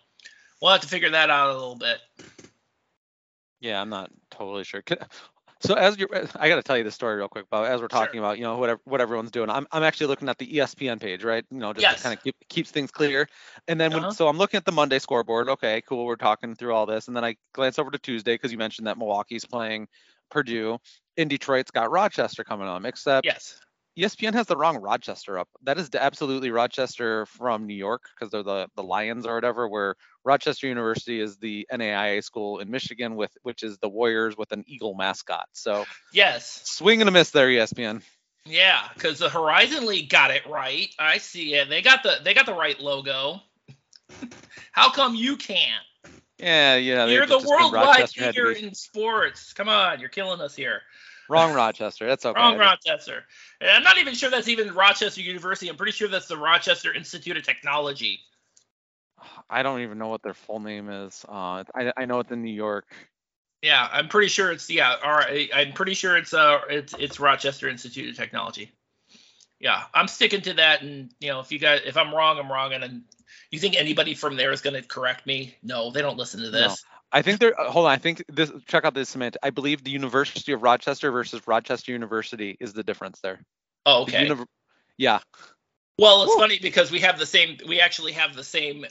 [0.60, 1.98] We'll have to figure that out a little bit.
[3.60, 4.82] Yeah, I'm not totally sure.
[5.62, 7.66] So as you're, I got to tell you the story real quick, Bob.
[7.66, 8.08] As we're Sure.
[8.08, 10.98] talking about, you know, whatever what everyone's doing, I'm I'm actually looking at the ESPN
[11.00, 11.44] page, right?
[11.50, 12.00] You know, just Yes.
[12.00, 13.28] kind of keep keeps things clear.
[13.68, 14.10] And then Uh-huh.
[14.10, 15.48] so I'm looking at the Monday scoreboard.
[15.50, 16.06] Okay, cool.
[16.06, 18.86] We're talking through all this, and then I glance over to Tuesday because you mentioned
[18.86, 19.88] that Milwaukee's playing
[20.30, 20.78] Purdue,
[21.18, 22.86] In Detroit's got Rochester coming on.
[22.86, 23.60] Except Yes.
[23.96, 25.48] ESPN has the wrong Rochester up.
[25.62, 29.68] That is absolutely Rochester from New York because they're the the Lions or whatever.
[29.68, 34.52] Where Rochester University is the NAIA school in Michigan with which is the Warriors with
[34.52, 35.48] an eagle mascot.
[35.52, 36.62] So Yes.
[36.68, 38.02] swing and a miss there, ESPN.
[38.46, 40.88] Yeah, because the Horizon League got it right.
[40.98, 41.68] I see it.
[41.68, 43.40] They got the they got the right logo.
[44.72, 45.84] How come you can't?
[46.38, 47.04] Yeah, yeah.
[47.06, 49.52] You're the worldwide leader in sports.
[49.52, 50.82] Come on, you're killing us here.
[51.28, 52.08] Wrong Rochester.
[52.08, 52.40] That's okay.
[52.40, 53.24] Wrong Rochester.
[53.60, 55.68] And I'm not even sure that's even Rochester University.
[55.68, 58.20] I'm pretty sure that's the Rochester Institute of Technology.
[59.50, 61.24] I don't even know what their full name is.
[61.28, 62.86] Uh, I I know it's in New York.
[63.62, 64.94] Yeah, I'm pretty sure it's yeah.
[65.04, 68.72] All right, I'm pretty sure it's uh it's it's Rochester Institute of Technology.
[69.58, 70.82] Yeah, I'm sticking to that.
[70.82, 72.72] And you know, if you guys if I'm wrong, I'm wrong.
[72.72, 73.04] And then
[73.50, 75.54] you think anybody from there is going to correct me?
[75.62, 76.84] No, they don't listen to this.
[77.12, 77.92] I think they're hold on.
[77.92, 78.50] I think this.
[78.66, 79.40] Check out this semantic.
[79.42, 83.40] I believe the University of Rochester versus Rochester University is the difference there.
[83.84, 84.28] Oh, The okay.
[84.28, 84.46] univ-
[84.96, 85.18] yeah.
[85.98, 86.40] Well, it's Woo.
[86.40, 87.58] funny because we have the same.
[87.68, 88.86] We actually have the same.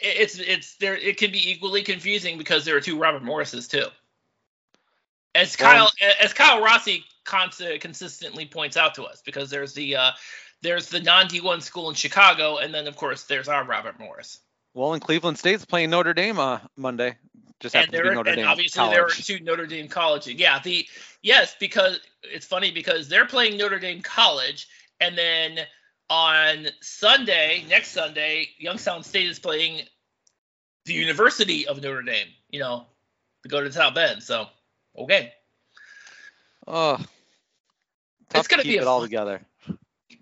[0.00, 0.96] It- It's it's there.
[0.96, 3.86] It can be equally confusing because there are two Robert Morrises too.
[5.34, 9.96] As Well, Kyle as Kyle Rossi cons- consistently points out to us, because there's the
[9.96, 10.10] uh,
[10.62, 14.40] there's the non D1 school in Chicago, and then of course there's our Robert Morris.
[14.74, 17.16] Well, in Cleveland State's playing Notre Dame uh, Monday.
[17.60, 19.88] Just and happens to be there Notre and Dame obviously there are two Notre Dame
[19.88, 20.34] colleges.
[20.34, 20.86] Yeah, the
[21.22, 24.68] yes because it's funny because they're playing Notre Dame College,
[25.00, 25.60] and then
[26.08, 29.82] on Sunday, next Sunday, Youngstown State is playing
[30.84, 32.28] the University of Notre Dame.
[32.50, 32.86] You know,
[33.42, 34.22] to go to South Bend.
[34.22, 34.46] So
[34.98, 35.32] okay,
[36.66, 36.98] Oh,
[38.34, 39.40] it's gonna to be it all fun- together.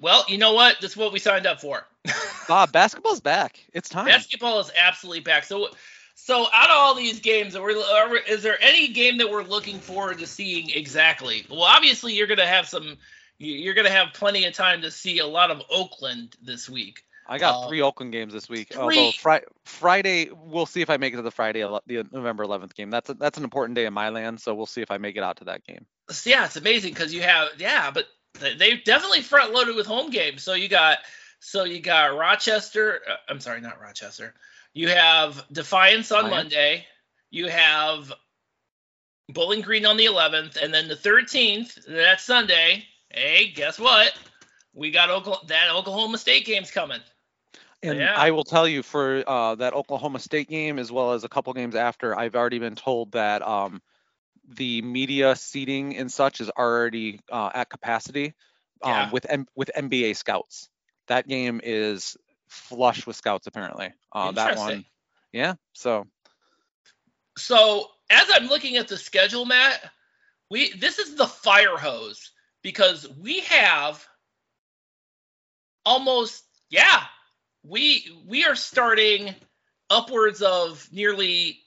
[0.01, 0.81] Well, you know what?
[0.81, 1.87] This is what we signed up for.
[2.49, 3.65] Bob, basketball's back.
[3.73, 4.07] It's time.
[4.07, 5.45] Basketball is absolutely back.
[5.45, 5.69] So,
[6.15, 9.45] so out of all these games, are we, are is there any game that we're
[9.45, 11.47] looking forward to seeing exactly?
[11.49, 12.97] Well, obviously you're gonna have some.
[13.39, 17.03] You- You're gonna have plenty of time to see a lot of Oakland this week.
[17.27, 18.69] I got uh, three Oakland games this week.
[18.73, 22.45] three- Although fri- Friday, we'll see if I make it to the Friday, the November
[22.45, 22.91] 11th game.
[22.91, 25.17] That's a, that's an important day in my land, so we'll see if I make
[25.17, 25.87] it out to that game.
[26.27, 28.07] Yeah, it's amazing because you have yeah, but
[28.41, 30.43] they- they definitely front loaded with home games.
[30.43, 30.99] So you got
[31.41, 33.01] so you got Rochester.
[33.09, 34.35] Uh, I'm sorry, not Rochester.
[34.75, 36.45] You have Defiance on Defiance.
[36.53, 36.87] Monday.
[37.31, 38.13] You have
[39.31, 41.85] Bowling Green on the 11th, and then the 13th.
[41.89, 42.85] That's Sunday.
[43.15, 44.13] Hey, guess what?
[44.73, 47.01] We got Oklahoma, that Oklahoma State game's coming.
[47.81, 48.13] And Yeah.
[48.17, 51.53] I will tell you for uh, that Oklahoma State game, as well as a couple
[51.53, 53.81] games after, I've already been told that um,
[54.49, 58.35] the media seating and such is already uh, at capacity
[58.83, 59.11] um, Yeah.
[59.13, 60.69] with M- with NBA scouts.
[61.07, 62.17] That game is
[62.49, 63.93] flush with scouts apparently.
[64.13, 64.85] Uh, that one,
[65.33, 65.55] yeah.
[65.73, 66.07] So
[67.39, 69.89] So as I'm looking at the schedule, Matt,
[70.51, 72.33] we this is the fire hose
[72.65, 74.05] because we have
[75.87, 77.03] almost yeah
[77.63, 79.33] we we are starting
[79.89, 81.61] upwards of nearly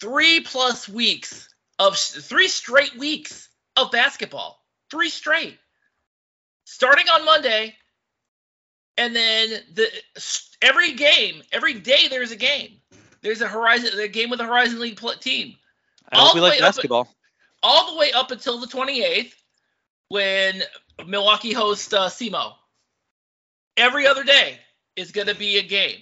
[0.00, 4.58] three plus weeks of three straight weeks of basketball
[4.90, 5.58] three straight
[6.64, 7.74] starting on monday
[8.96, 9.86] and then the
[10.60, 12.78] every game every day there's a game
[13.20, 15.54] there's a horizon a game with a horizon league team
[16.10, 17.08] I All hope we like basketball.
[17.62, 19.32] All the way up until the 28th
[20.08, 20.62] when
[21.06, 22.52] Milwaukee hosts uh, SEMO.
[23.76, 24.58] Every other day
[24.96, 25.98] is going to be a game.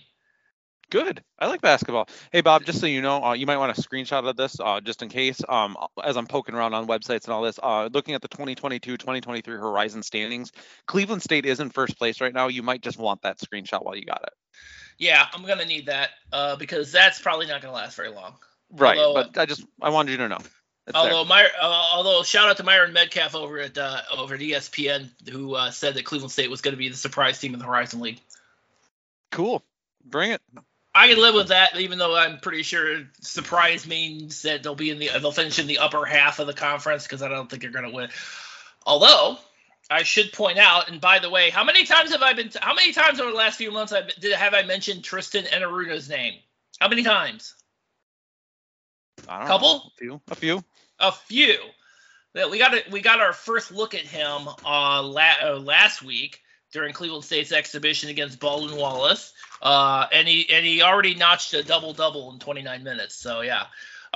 [0.91, 1.23] Good.
[1.39, 2.09] I like basketball.
[2.33, 4.81] Hey Bob, just so you know, uh, you might want a screenshot of this, uh,
[4.81, 5.41] just in case.
[5.49, 9.47] Um, as I'm poking around on websites and all this, uh, looking at the 2022-2023
[9.47, 10.51] Horizon standings,
[10.89, 12.49] Cleveland State is in first place right now.
[12.49, 14.33] You might just want that screenshot while you got it.
[14.99, 18.11] Yeah, I'm going to need that uh, because that's probably not going to last very
[18.11, 18.35] long.
[18.73, 18.99] Right.
[18.99, 20.39] Although- but I just I wanted you to know.
[20.95, 25.09] Although my, uh, although shout out to Myron Medcalf over at uh, over at ESPN
[25.31, 27.67] who uh, said that Cleveland State was going to be the surprise team in the
[27.67, 28.21] Horizon League.
[29.31, 29.63] Cool.
[30.05, 30.43] Bring it.
[30.95, 34.91] I can live with that, even though I'm pretty sure surprise means that they'll be
[34.91, 37.63] in the they'll finish in the upper half of the conference because I don't think
[37.63, 38.09] they're going to win.
[38.85, 39.39] Although
[39.91, 42.51] I should point out, and by the way, how many times have I been?
[42.61, 46.09] How many times over the last few months I've, did have I mentioned Tristan Enaruna's
[46.09, 46.35] name?
[46.81, 47.55] How many times?
[49.29, 49.75] I don't Couple?
[49.75, 49.83] Know.
[49.85, 50.21] A few.
[50.29, 50.65] A few.
[51.01, 51.57] A few.
[52.35, 52.91] That we got it.
[52.91, 56.41] We got our first look at him uh, la- uh, last week
[56.73, 59.33] during Cleveland State's exhibition against Baldwin Wallace,
[59.63, 63.17] uh, and he and he already notched a double double in 29 minutes.
[63.17, 63.65] So yeah,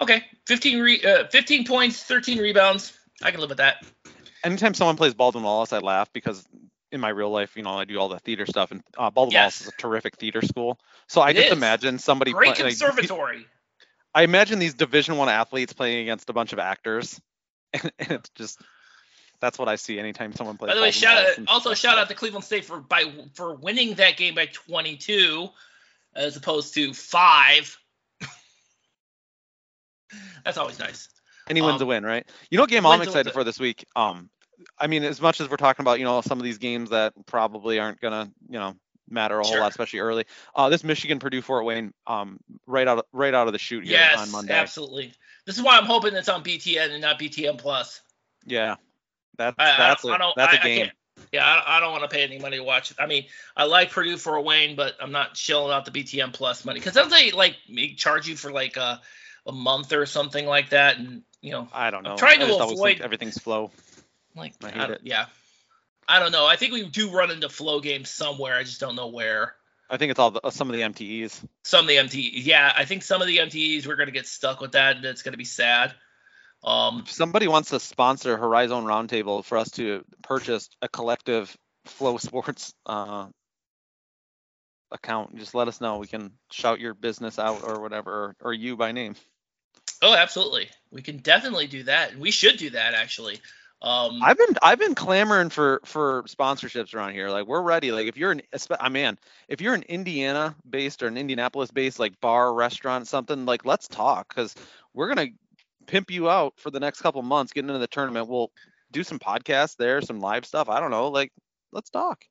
[0.00, 2.96] okay, 15 re- uh, 15 points, 13 rebounds.
[3.20, 3.84] I can live with that.
[4.44, 6.46] Anytime someone plays Baldwin Wallace, I laugh because
[6.92, 9.32] in my real life, you know, I do all the theater stuff, and uh, Baldwin
[9.32, 9.42] Yes.
[9.42, 10.78] Wallace is a terrific theater school.
[11.08, 11.52] So I It just is.
[11.58, 13.46] imagine somebody Great play- like, conservatory.
[14.14, 17.20] I imagine these Division One athletes playing against a bunch of actors,
[17.72, 18.60] and, it's just
[19.40, 20.70] that's what I see anytime someone plays.
[20.70, 23.94] By the way, shout out also shout out to Cleveland State for by for winning
[23.94, 25.48] that game by 22
[26.14, 27.76] as opposed to five.
[30.44, 31.08] That's always nice.
[31.48, 32.24] Any win's a um, win, right?
[32.50, 33.84] You know what game I'm excited for this week?
[33.94, 34.30] Um,
[34.78, 37.12] I mean, as much as we're talking about, you know, some of these games that
[37.26, 38.74] probably aren't gonna, you know,
[39.08, 39.60] matter a whole Sure.
[39.60, 40.24] lot, especially early.
[40.54, 43.84] Uh, this Michigan Purdue Fort Wayne, um, right out of, right out of the shoot
[43.84, 44.54] here Yes, on Monday.
[44.54, 45.12] absolutely.
[45.46, 48.00] This is why I'm hoping it's on BTN and not BTN Plus.
[48.46, 48.76] Yeah,
[49.36, 50.90] that's I- I that's don't- a I don't- that's I- a I game.
[51.32, 52.96] Yeah, I, I don't want to pay any money to watch it.
[53.00, 53.26] I mean,
[53.56, 56.94] I like Purdue Fort Wayne, but I'm not shelling out the BTN Plus money because
[56.94, 59.00] don't they like make- charge you for like a,
[59.46, 60.98] a month or something like that?
[60.98, 62.12] And you know, I don't know.
[62.12, 63.70] I'm trying I to just always think avoid- everything's flow.
[64.34, 65.00] like I I hate don't- it.
[65.04, 65.26] yeah,
[66.08, 66.46] I don't know.
[66.46, 68.56] I think we do run into flow games somewhere.
[68.56, 69.54] I just don't know where.
[69.90, 71.44] I think it's all the, uh, some of the MTEs.
[71.62, 72.44] Some of the MTEs.
[72.44, 75.22] yeah, I think some of the MTEs we're gonna get stuck with that, and it's
[75.22, 75.94] gonna be sad.
[76.62, 81.54] Um, If somebody wants to sponsor Horizon Roundtable for us to purchase a collective
[81.86, 83.26] FloSports uh,
[84.90, 85.98] account, just let us know.
[85.98, 89.14] We can shout your business out or whatever, or, or you by name.
[90.00, 93.40] oh, absolutely, we can definitely do that, we should do that actually.
[93.82, 97.28] Um, I've been I've been clamoring for for sponsorships around here.
[97.28, 97.92] Like we're ready.
[97.92, 98.40] Like if you're an
[98.80, 99.18] I man,
[99.48, 103.86] if you're an Indiana based or an Indianapolis based like bar, restaurant, something like let's
[103.88, 104.54] talk because
[104.94, 105.28] we're gonna
[105.86, 108.28] pimp you out for the next couple months getting into the tournament.
[108.28, 108.50] We'll
[108.90, 110.70] do some podcasts there, some live stuff.
[110.70, 111.08] I don't know.
[111.08, 111.32] Like
[111.72, 112.24] let's talk.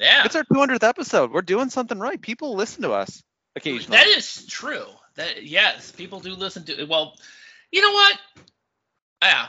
[0.00, 1.30] yeah, It's our 200th episode.
[1.32, 2.20] We're doing something right.
[2.20, 3.22] People listen to us
[3.54, 3.98] occasionally.
[3.98, 4.86] That is true.
[5.14, 6.86] That yes, people do listen to.
[6.86, 7.14] Well,
[7.70, 8.18] you know what?
[9.22, 9.46] Yeah,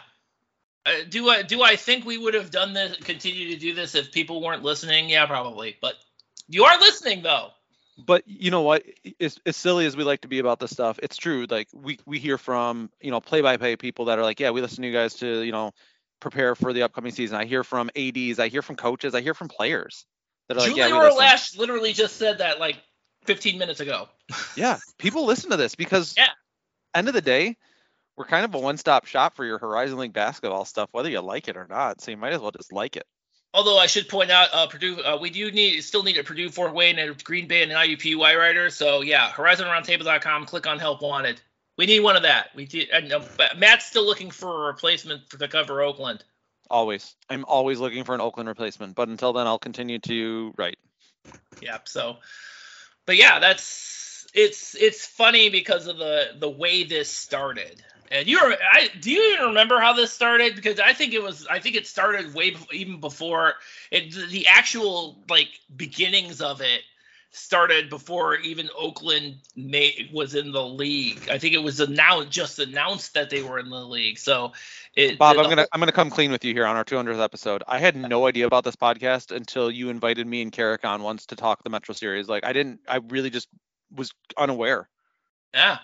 [0.85, 3.95] Uh, do I do I think we would have done this, continue to do this
[3.95, 5.09] if people weren't listening?
[5.09, 5.77] Yeah, probably.
[5.81, 5.95] But
[6.47, 7.49] you are listening though.
[7.97, 8.83] But you know what?
[9.19, 11.45] As, as silly as we like to be about this stuff, it's true.
[11.49, 14.81] Like we we hear from you know play-by-play people that are like, yeah, we listen
[14.81, 15.71] to you guys to you know
[16.19, 17.37] prepare for the upcoming season.
[17.37, 20.05] I hear from ads, I hear from coaches, I hear from players
[20.47, 22.77] that are like, Julie yeah, we Lach literally just said that like
[23.25, 24.09] 15 minutes ago.
[24.55, 26.27] yeah, people listen to this because yeah.
[26.95, 27.57] end of the day,
[28.15, 31.47] we're kind of a one-stop shop for your Horizon League basketball stuff, whether you like
[31.47, 32.01] it or not.
[32.01, 33.05] So you might as well just like it.
[33.55, 36.49] Although I should point out, uh, Purdue, uh, we do need still need a Purdue
[36.49, 38.71] Fort Wayne and a Green Bay and an IUPUI writer.
[38.71, 40.45] So yeah, HorizonRoundtable.com.
[40.45, 41.39] Click on Help Wanted.
[41.77, 42.49] We need one of that.
[42.55, 42.89] We did.
[42.91, 43.19] Uh,
[43.57, 46.23] Matt's still looking for a replacement for, to cover Oakland.
[46.69, 48.95] Always, I'm always looking for an Oakland replacement.
[48.95, 50.77] But until then, I'll continue to write.
[51.61, 51.87] Yep.
[51.87, 52.17] So,
[53.05, 57.83] but yeah, that's it's it's funny because of the the way this started.
[58.13, 60.55] And you I do you even remember how this started?
[60.55, 63.55] Because I think it was, I think it started way even before
[63.91, 64.13] it.
[64.29, 66.81] The actual like beginnings of it
[67.31, 71.27] started before even Oakland made, was in the league.
[71.31, 74.19] I think it was announced, just announced that they were in the league.
[74.19, 74.53] So,
[74.95, 77.63] it, Bob, I'm gonna I'm gonna come clean with you here on our 200th episode.
[77.67, 81.25] I had no idea about this podcast until you invited me and Carrick on once
[81.27, 82.29] to talk the Metro Series.
[82.29, 83.47] Like I didn't, I really just
[83.91, 84.87] was unaware.
[85.55, 85.79] Yeah.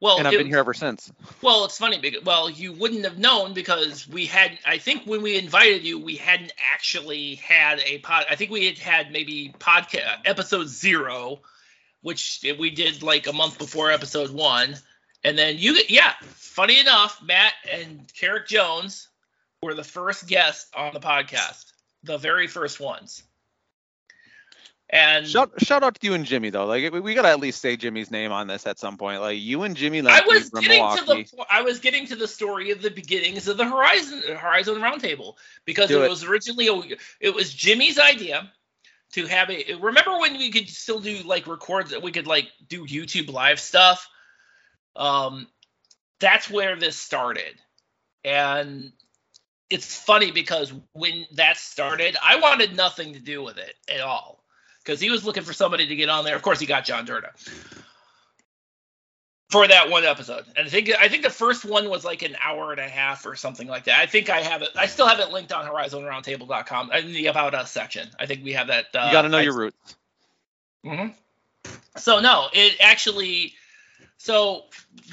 [0.00, 1.12] Well, and I've it, been here ever since.
[1.42, 4.58] Well, it's funny because well, you wouldn't have known because we had.
[4.66, 8.24] I think when we invited you, we hadn't actually had a pod.
[8.30, 11.40] I think we had had maybe podcast episode zero,
[12.00, 14.74] which we did like a month before episode one,
[15.22, 15.78] and then you.
[15.88, 19.08] Yeah, funny enough, Matt and Carrick Jones
[19.62, 21.72] were the first guests on the podcast,
[22.04, 23.22] the very first ones.
[24.92, 26.66] And shout, shout out to you and Jimmy though.
[26.66, 29.20] Like we, we gotta at least say Jimmy's name on this at some point.
[29.20, 30.00] Like you and Jimmy.
[30.00, 31.24] I was getting Milwaukee.
[31.24, 34.74] to the I was getting to the story of the beginnings of the Horizon Horizon
[34.80, 35.34] Roundtable
[35.64, 38.50] because Do it, was originally a, it was Jimmy's idea
[39.12, 39.74] to have a.
[39.74, 41.92] Remember when we could still do like records?
[41.92, 44.08] That we could like do YouTube live stuff.
[44.96, 45.46] Um,
[46.18, 47.54] that's where this started,
[48.24, 48.90] and
[49.70, 54.39] it's funny because when that started, I wanted nothing to do with it at all
[54.90, 56.34] because he was looking for somebody to get on there.
[56.34, 57.30] Of course, he got John Durda
[59.48, 60.44] for that one episode.
[60.56, 63.24] And I think I think the first one was like an hour and a half
[63.24, 64.00] or something like that.
[64.00, 64.70] I think I have it.
[64.76, 68.08] I still have it linked on HorizonRoundtable.com in the About Us section.
[68.18, 68.86] I think we have that.
[68.92, 69.96] Uh, you got to know I, your roots.
[70.84, 71.08] hmm
[71.96, 73.54] So no, it actually.
[74.16, 74.64] So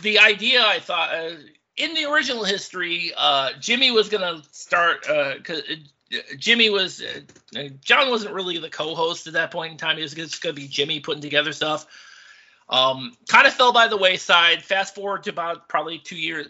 [0.01, 1.13] the idea I thought.
[1.13, 1.29] Uh,
[1.75, 5.35] in the original history, uh, Jimmy was gonna start uh,
[6.37, 9.97] Jimmy was uh, John wasn't really the co-host at that point in time.
[9.97, 11.85] It was just going to be Jimmy putting together stuff.
[12.69, 14.63] Um, kind of fell by the wayside.
[14.63, 16.47] Fast forward to about probably two years,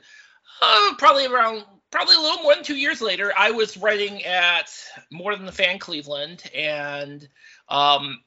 [0.61, 3.31] uh, probably around probably a little more than two years later.
[3.37, 4.71] I was writing at
[5.11, 7.27] More Than the Fan Cleveland, and
[7.69, 8.21] um,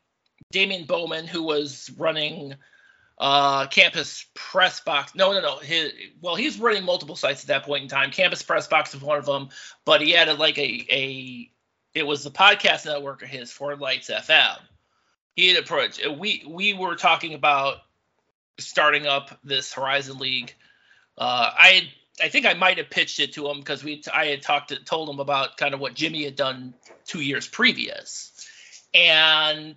[0.52, 2.54] Damian Bowman, who was running
[3.20, 5.14] uh, Campus Press Box.
[5.14, 5.58] No, no, no.
[5.58, 5.92] His,
[6.22, 8.10] well, he's running multiple sites at that point in time.
[8.10, 9.50] Campus Press Box was one of them,
[9.84, 11.50] but he had like a a.
[11.92, 14.56] It was the podcast network of his for Lights FM.
[15.36, 16.00] He had approached.
[16.18, 17.76] We we were talking about
[18.58, 20.54] starting up this Horizon League.
[21.18, 21.90] Uh, I
[22.22, 24.82] I think I might have pitched it to him because we I had talked to,
[24.82, 26.72] told him about kind of what Jimmy had done
[27.04, 28.48] two years previous,
[28.94, 29.76] and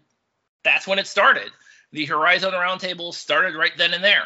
[0.64, 1.52] that's when it started
[1.94, 4.26] the Horizon Roundtable started right then and there.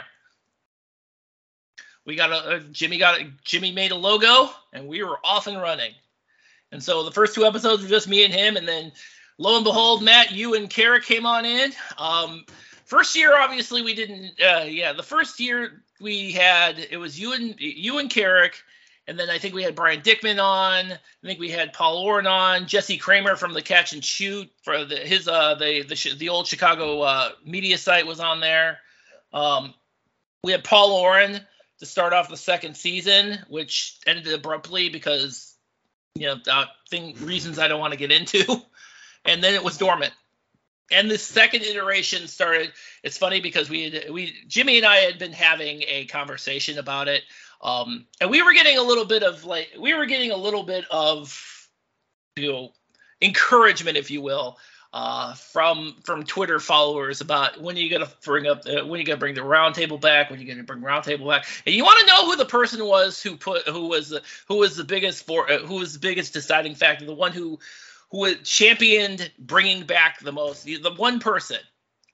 [2.05, 5.45] We got a, a Jimmy got a, Jimmy made a logo and we were off
[5.45, 5.91] and running.
[6.72, 8.91] And so the first two episodes were just me and him, and then
[9.38, 11.72] lo and behold, Matt, you and Kara came on in.
[11.97, 12.45] Um,
[12.86, 14.34] first year, obviously, we didn't.
[14.41, 18.63] Uh, yeah, the first year we had it was you and you and Carrick,
[19.08, 20.91] and then I think we had Brian Dickman on.
[20.91, 22.68] I think we had Paul Oren on.
[22.68, 26.47] Jesse Kramer from the Catch and Shoot for the, his uh the the, the old
[26.47, 28.80] Chicago uh, media site was on there.
[29.32, 29.74] Um,
[30.43, 31.39] we had Paul Oren
[31.80, 35.55] to start off the second season, which ended abruptly because
[36.16, 38.62] you know uh, thing reasons I don't want to get into.
[39.26, 40.14] and then it was dormant.
[40.91, 42.72] And the second iteration started.
[43.03, 47.24] It's funny because we we Jimmy and I had been having a conversation about it
[47.62, 50.64] um, and we were getting a little bit of like we were getting a little
[50.64, 51.70] bit of
[52.36, 52.72] you know
[53.22, 54.58] encouragement, if you will,
[54.93, 59.01] uh, from from Twitter followers about when are you gonna bring up the, when are
[59.01, 61.84] you gonna bring the roundtable back, when are you gonna bring roundtable back, and you
[61.84, 64.84] want to know who the person was who put who was the, who was the
[64.84, 67.60] biggest for uh, who was the biggest deciding factor, the one who
[68.12, 71.60] who championed bringing back the most, the, the one person,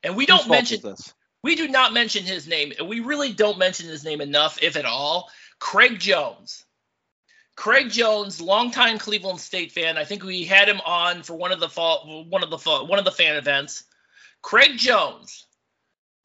[0.03, 1.13] and we don't mention this.
[1.43, 2.71] We do not mention his name.
[2.85, 5.29] We really don't mention his name enough, if at all.
[5.59, 6.63] Craig Jones.
[7.55, 9.97] Craig Jones, longtime Cleveland State fan.
[9.97, 12.87] I think we had him on for one of the fall, one of the fall,
[12.87, 13.83] one of the fan events.
[14.41, 15.45] Craig Jones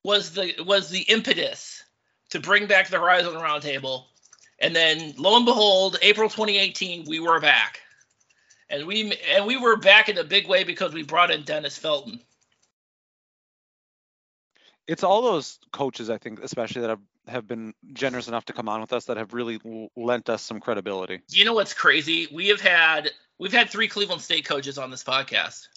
[0.04, 1.84] was the was the impetus
[2.30, 4.04] to bring back the Horizon Roundtable,
[4.58, 7.80] and then lo and behold, April 2018, we were back,
[8.70, 11.76] and we and we were back in a big way because we brought in Dennis
[11.76, 12.20] Felton.
[14.88, 18.68] It's all those coaches, I think, especially that have, have been generous enough to come
[18.68, 21.20] on with us that have really l- lent us some credibility.
[21.28, 22.26] You know what's crazy?
[22.32, 25.68] We have had we've had three Cleveland State coaches on this podcast.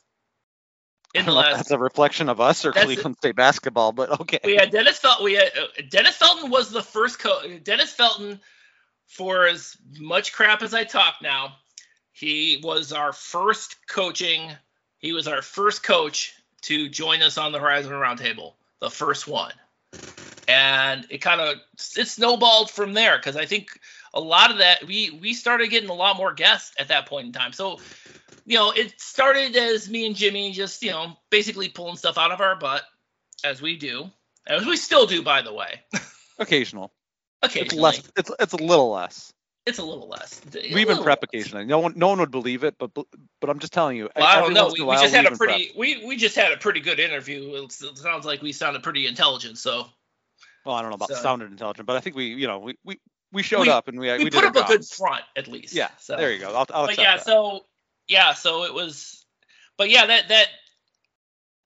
[1.13, 3.91] In the don't know if last, that's a reflection of us or Cleveland State basketball,
[3.91, 4.39] but okay.
[4.45, 5.25] we had Dennis Felton.
[5.25, 7.63] We had uh, Dennis Felton was the first coach.
[7.63, 8.39] Dennis Felton,
[9.07, 11.57] for as much crap as I talk now,
[12.13, 14.51] he was our first coaching.
[14.99, 19.53] He was our first coach to join us on the Horizon Roundtable, the first one,
[20.47, 21.57] and it kind of
[21.97, 23.79] it snowballed from there because I think
[24.13, 27.27] a lot of that we we started getting a lot more guests at that point
[27.27, 27.53] in time.
[27.53, 27.79] So
[28.45, 32.31] you know, it started as me and Jimmy just, you know, basically pulling stuff out
[32.31, 32.83] of our butt,
[33.43, 34.09] as we do,
[34.47, 35.81] as we still do, by the way.
[36.39, 36.91] Occasional.
[37.43, 38.11] It's less.
[38.15, 39.33] It's it's a little less.
[39.65, 40.41] It's a little less.
[40.55, 41.65] A We've been prep occasionally.
[41.65, 44.09] No one no one would believe it, but but I'm just telling you.
[44.15, 44.71] Well, I don't know.
[44.73, 45.49] We, we just had a even prep.
[45.49, 47.55] pretty, we we just had a pretty good interview.
[47.55, 49.57] It, it sounds like we sounded pretty intelligent.
[49.57, 49.87] So
[50.65, 52.77] Well, I don't know about so- sounded intelligent, but I think we you know we
[52.83, 52.99] we,
[53.31, 55.47] we showed We- up and we we, we, put did up a good front at
[55.47, 55.73] least.
[55.73, 55.89] Yeah.
[55.99, 56.17] So.
[56.17, 56.49] There you go.
[56.55, 57.25] I'll, I'll but yeah, that.
[57.25, 57.65] so
[58.07, 59.25] yeah, so it was,
[59.77, 60.47] but yeah, that that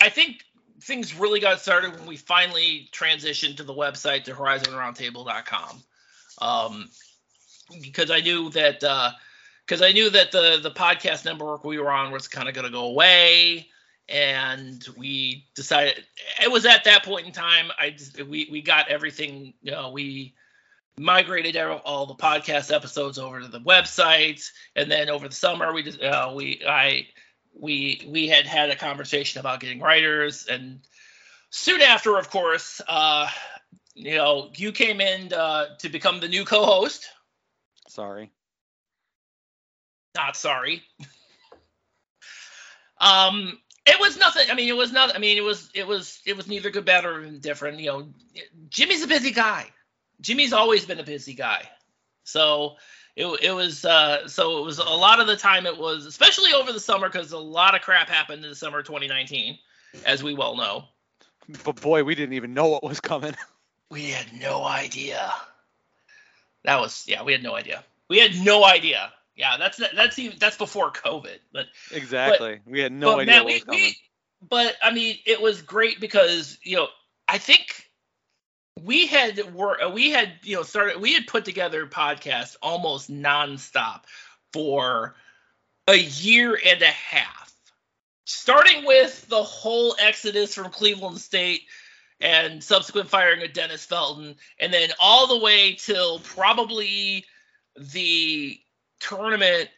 [0.02, 0.44] I think
[0.82, 5.84] things really got started when we finally transitioned to the website to HorizonRoundtable.com,
[6.42, 6.90] um,
[7.82, 8.80] because I knew that
[9.66, 12.66] because I knew that the the podcast network we were on was kind of going
[12.66, 13.68] to go away.
[14.08, 16.06] And we decided
[16.44, 17.72] it was at that point in time.
[17.80, 19.54] I just, we we got everything.
[19.64, 20.36] You know, we
[20.98, 25.74] migrated all- all the podcast episodes over to the website and then over the summer
[25.74, 27.06] we just uh, we i
[27.54, 30.80] we we had had a conversation about getting writers and
[31.50, 33.28] soon after of course uh
[33.96, 37.10] you know you came in uh, to become the new co-host
[37.88, 38.32] Sorry.
[40.16, 40.84] not sorry.
[43.00, 46.20] Um it was nothing i mean it was not i mean it was it was
[46.26, 48.08] it was neither good bad or indifferent you know.
[48.70, 49.66] Jimmy's a busy guy.
[50.22, 51.70] Jimmy's always been a busy guy.
[52.24, 52.76] So
[53.16, 56.54] it, it was uh so it was a lot of the time it was especially
[56.54, 59.60] over the summer because a lot of crap happened in the summer of 2019
[60.06, 60.86] as we well know.
[61.64, 63.36] But boy, we didn't even know what was coming.
[63.92, 65.32] we had no idea
[66.66, 67.84] that was yeah we had no idea.
[68.10, 69.12] We had no idea.
[69.36, 72.60] Yeah that's that's even that's before covid but exactly.
[72.66, 73.98] we had no but idea man, what we, we,
[74.50, 76.88] but I mean, it was great because you know
[77.28, 77.90] I think
[78.82, 84.02] we had were we had you know started we had put together podcasts almost nonstop
[84.54, 85.16] for
[85.88, 87.54] a year and a half,
[88.26, 91.64] starting with the whole exodus from Cleveland State
[92.20, 97.26] and subsequent firing of Dennis Felton, and then all the way till probably
[97.78, 98.60] the
[99.00, 99.70] tournament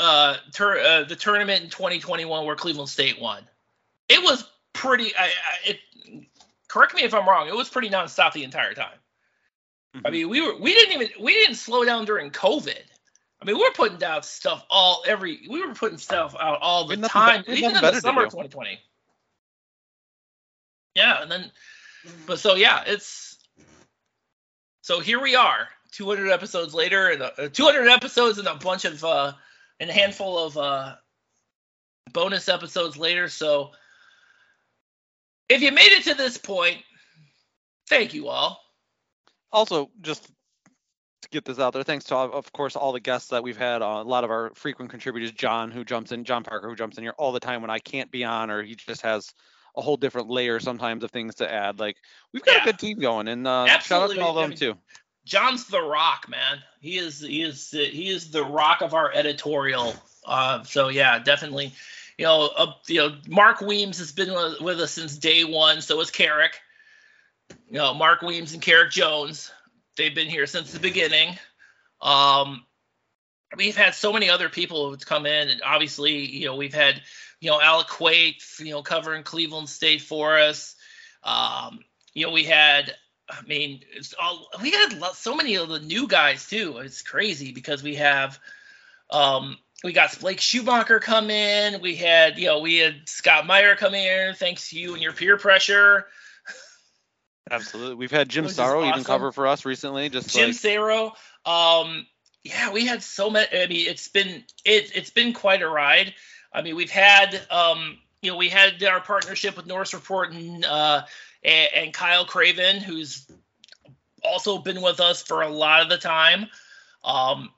[0.00, 3.46] uh, tur- uh the tournament in 2021 where Cleveland State won.
[4.08, 5.12] It was pretty.
[5.16, 5.30] I, I,
[5.70, 5.78] it,
[6.68, 7.48] correct me if I'm wrong.
[7.48, 8.98] It was pretty nonstop the entire time.
[9.94, 10.12] I Mhm.
[10.12, 12.82] mean, we were we didn't even we didn't slow down during COVID.
[13.40, 16.84] I mean, we were putting down stuff all every we were putting stuff out all
[16.84, 18.80] the We had nothing time, even in the summer of 2020.
[20.94, 21.50] Yeah, and then,
[22.26, 23.36] but so yeah, it's
[24.82, 29.02] so here we are, 200 episodes later, and uh, 200 episodes and a bunch of
[29.04, 29.32] uh,
[29.80, 30.94] and a handful of uh,
[32.12, 33.28] bonus episodes later.
[33.28, 33.70] So
[35.48, 36.78] if you made it to this point,
[37.88, 38.60] thank you all.
[39.52, 40.24] also just
[41.22, 43.82] to get this out there thanks to of course all the guests that we've had
[43.82, 46.96] uh, a lot of our frequent contributors john who jumps in john parker who jumps
[46.98, 49.32] in here all the time when i can't be on or he just has
[49.76, 51.96] a whole different layer sometimes of things to add like
[52.32, 52.62] we've got Yeah.
[52.62, 54.16] a good team going and uh, shout out Absolutely.
[54.16, 54.76] to all of them too
[55.24, 56.58] John's the rock, man.
[56.80, 59.94] He is he is he is the rock of our editorial.
[60.26, 61.72] Uh, so yeah, definitely.
[62.18, 65.80] You know, uh, you know, Mark Weems has been with, with us since day one.
[65.80, 66.60] So is Carrick.
[67.70, 69.52] You know, Mark Weems and Carrick Jones.
[69.96, 71.38] They've been here since the beginning.
[72.00, 72.66] Um,
[73.56, 77.00] we've had so many other people who've come in, and obviously, you know, we've had,
[77.42, 80.76] you know, Alec Quate, you know, covering Cleveland State for us.
[81.24, 81.80] Um,
[82.14, 82.94] you know, we had
[83.28, 86.78] I mean, it's all we had so many of the new guys too.
[86.78, 88.38] It's crazy because we have,
[89.10, 91.82] um, we got Blake Schumacher come in.
[91.82, 94.34] We had, you know, we had Scott Meyer come in.
[94.36, 96.06] Thanks to you and your peer pressure.
[97.50, 101.12] absolutely we've had jim sorrow even cover for us recently just Jim like Saro.
[101.44, 102.06] Um,
[102.44, 103.46] yeah, we had so many.
[103.52, 106.12] I mean, it's been it, it's been quite a ride.
[106.52, 110.64] I mean, we've had um, you know we had our partnership with Norse Report and
[110.64, 111.02] uh,
[111.44, 113.26] and, Kyle Craven, who's
[114.22, 116.46] also been with us for a lot of the time.
[117.04, 117.50] Um,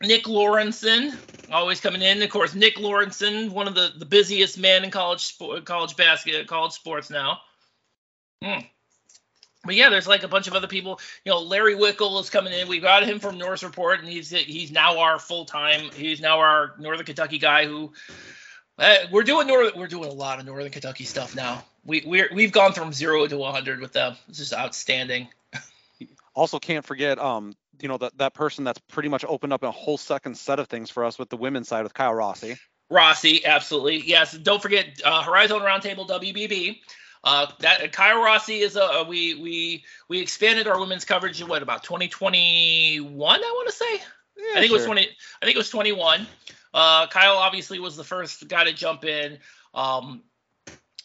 [0.00, 1.16] Nick Lawrenson,
[1.50, 2.22] always coming in.
[2.22, 6.72] Of course, Nick Lawrenson, one of the, the busiest men in college college basket, college
[6.72, 7.40] sports now.
[8.42, 8.60] Hmm.
[9.64, 11.00] But yeah, there's like a bunch of other people.
[11.24, 12.66] You know, Larry Wickel is coming in.
[12.66, 15.90] We got him from Norse Report, and he's he's now our full time.
[15.94, 17.66] He's now our Northern Kentucky guy.
[17.66, 17.92] Who
[18.78, 21.64] uh, we're doing Northern, we're doing a lot of Northern Kentucky stuff now.
[21.84, 24.16] We we're we've gone from zero to 100 with them.
[24.28, 25.28] It's just outstanding.
[26.34, 27.52] Also, can't forget, um,
[27.82, 30.66] you know, that that person that's pretty much opened up a whole second set of
[30.66, 32.56] things for us with the women's side with Kyle Rossi.
[32.88, 33.98] Rossi, absolutely.
[33.98, 34.32] Yes.
[34.32, 36.78] Don't forget uh, Horizon Roundtable WBB.
[37.24, 41.62] Uh, that Kyle Rossi is a we we we expanded our women's coverage in what
[41.62, 43.06] about 2021?
[43.08, 44.04] I want to say.
[44.36, 44.76] Yeah, I think sure.
[44.76, 45.02] it was 20.
[45.02, 46.26] I think it was 21.
[46.74, 49.38] Uh, Kyle obviously was the first guy to jump in.
[49.74, 50.22] Um,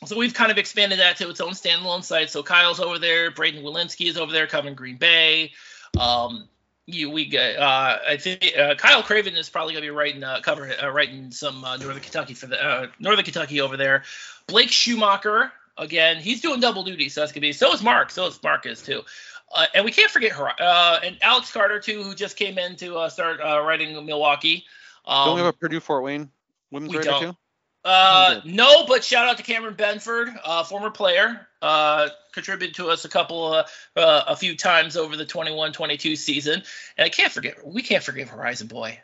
[0.06, 2.30] so we've kind of expanded that to its own standalone site.
[2.30, 5.54] So Kyle's over there, Braden Walensky is over there covering Green Bay.
[6.00, 6.48] Um,
[6.86, 10.40] you we get uh, I think uh, Kyle Craven is probably gonna be writing uh,
[10.42, 14.04] cover uh, writing some uh, Northern Kentucky for the uh, Northern Kentucky over there.
[14.48, 17.54] Blake Schumacher again, he's doing double duty, so that's gonna be.
[17.54, 18.12] So is Mark.
[18.12, 19.04] So is Marcus too.
[19.56, 22.76] Uh, and we can't forget her uh, and Alex Carter too, who just came in
[22.78, 24.66] to uh, start uh, writing Milwaukee.
[25.06, 26.30] Um, Don't we have a Purdue Fort Wayne
[26.72, 27.38] women's we writer too?
[27.86, 33.06] Uh, no, but shout out to Cameron Benford, uh, former player, uh, contributed to us
[33.06, 33.64] a couple,
[33.96, 36.62] a few times over the 21-22 season.
[36.98, 39.00] And I can't forget, we can't forget Horizon Boy.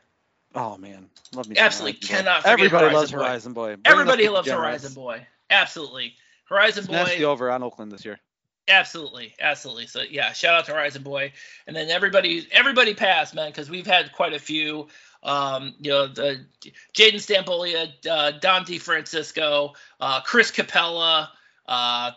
[0.56, 1.58] Oh man, love me.
[1.58, 3.18] Absolutely Horizon cannot forget Everybody Horizon loves Boy.
[3.18, 3.76] Horizon Boy.
[3.76, 4.50] Bring Everybody loves.
[4.50, 5.28] Horizon Boy.
[5.50, 6.16] Absolutely,
[6.54, 7.18] Horizon Smash Boy.
[7.18, 8.20] the over on Oakland this year.
[8.68, 9.88] Absolutely, absolutely.
[9.88, 11.34] So yeah, shout out to Horizon Boy,
[11.68, 14.88] and then everybody, everybody passed, man, because we've had quite a few.
[15.22, 16.46] Um, you know, the
[16.94, 21.32] Jaden Stambolia, uh, Dante Francisco, uh, Chris Capella,
[21.68, 22.12] uh,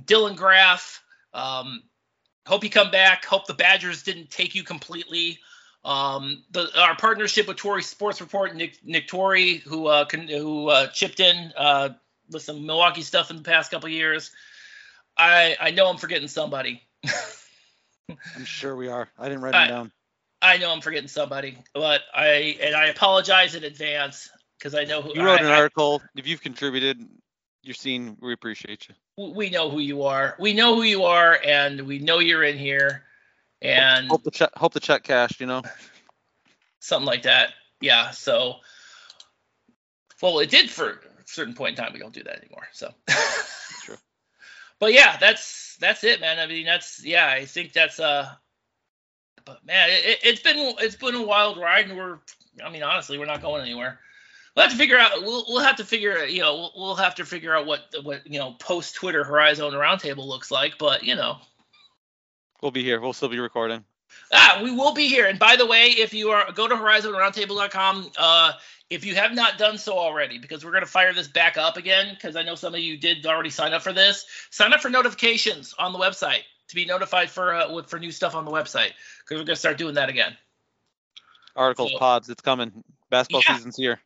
[0.00, 1.02] Dylan Graff.
[1.34, 1.82] Um,
[2.46, 3.24] hope you come back.
[3.24, 5.40] Hope the Badgers didn't take you completely.
[5.84, 10.86] Um, the our partnership with Tory Sports Report, Nick Nick Torrey, who uh, who uh,
[10.88, 11.90] chipped in uh,
[12.32, 14.30] with some Milwaukee stuff in the past couple years.
[15.16, 16.82] I I know I'm forgetting somebody.
[18.36, 19.08] I'm sure we are.
[19.18, 19.92] I didn't write I- them down.
[20.44, 24.28] I know I'm forgetting somebody, but I and I apologize in advance
[24.58, 26.02] because I know who You wrote I- an I- article.
[26.16, 26.98] If you've contributed,
[27.62, 28.16] you're seen.
[28.20, 29.32] We appreciate you.
[29.34, 30.34] we know who you are.
[30.40, 33.04] We know who you are, and we know you're in here,
[33.60, 34.50] and Hope the check.
[34.56, 35.40] Hope the check cashed.
[35.40, 35.62] You know.
[36.80, 37.50] something like that.
[37.80, 38.10] Yeah.
[38.10, 38.56] So,
[40.20, 41.92] well, it did for a certain point in time.
[41.92, 42.66] We don't do that anymore.
[42.72, 42.92] So.
[43.84, 43.96] True.
[44.78, 46.40] But yeah, that's that's it, man.
[46.40, 47.28] I mean, that's yeah.
[47.28, 48.28] I think that's uh.
[49.44, 52.18] But man, it, it- it's been it's been a wild ride, and we're
[52.64, 54.00] I mean, honestly, we're not going anywhere.
[54.56, 55.22] We'll have to figure out.
[55.22, 56.24] We'll, we'll have to figure.
[56.24, 59.72] You know, we'll, we'll have to figure out what what you know post Twitter Horizon
[59.72, 60.78] Roundtable looks like.
[60.78, 61.38] But you know,
[62.60, 63.00] We'll be here.
[63.00, 63.84] We'll still be recording.
[64.32, 65.26] Ah, we will be here.
[65.26, 68.52] And by the way, if you are go to horizonroundtable.com, uh,
[68.90, 71.76] if you have not done so already, because we're going to fire this back up
[71.76, 74.24] again, because I know some of you did already sign up for this.
[74.50, 78.10] Sign up for notifications on the website to be notified for uh, with, for new
[78.10, 80.36] stuff on the website, because we're going to start doing that again.
[81.56, 82.28] Articles, So- pods.
[82.30, 82.84] It's coming.
[83.10, 83.56] Basketball Yeah.
[83.56, 84.00] season's here.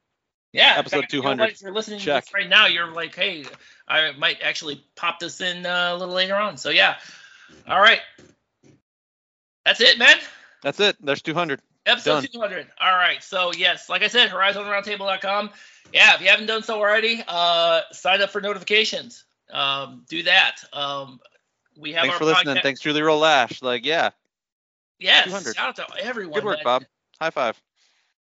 [0.53, 1.51] Yeah, Episode in fact, you know 200.
[1.51, 2.25] If you're listening to Check.
[2.25, 3.45] this right now, you're like, hey,
[3.87, 6.57] I might actually pop this in uh, a little later on.
[6.57, 6.97] So yeah,
[7.69, 8.01] all right,
[9.67, 10.17] that's it, man.
[10.63, 10.97] That's it.
[11.05, 11.61] There's 200.
[11.87, 12.29] Episode Done.
[12.33, 12.67] 200.
[12.81, 13.21] All right.
[13.23, 15.51] So, yes, like I said, horizonroundtable.com.
[15.93, 19.25] Yeah, if you haven't done so already, uh, sign up for notifications.
[19.53, 20.59] Um, do that.
[20.73, 21.21] Um,
[21.77, 22.63] we have Thanks our for listening.
[22.63, 23.61] Thanks, Julie Roe Lach.
[23.61, 24.11] Like, yeah.
[25.01, 25.27] Yes.
[25.27, 25.57] 200.
[25.57, 26.35] Shout out to everyone.
[26.35, 26.65] Good work, man.
[26.65, 26.85] Bob.
[27.21, 27.61] High five.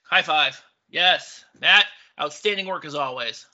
[0.03, 0.63] High five.
[0.91, 1.43] Yes.
[1.59, 1.87] Matt,
[2.19, 3.47] outstanding work as always.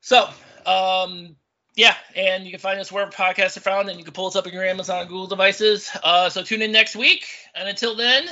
[0.00, 0.28] So,
[0.66, 1.36] um,
[1.74, 4.36] yeah, and you can find us wherever podcasts are found, and you can pull us
[4.36, 5.90] up in your Amazon Google devices.
[6.02, 8.26] Uh, so tune in next week, and until then,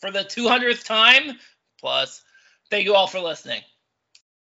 [0.00, 1.38] for the 200th time,
[1.80, 2.22] plus,
[2.70, 3.62] thank you all for listening.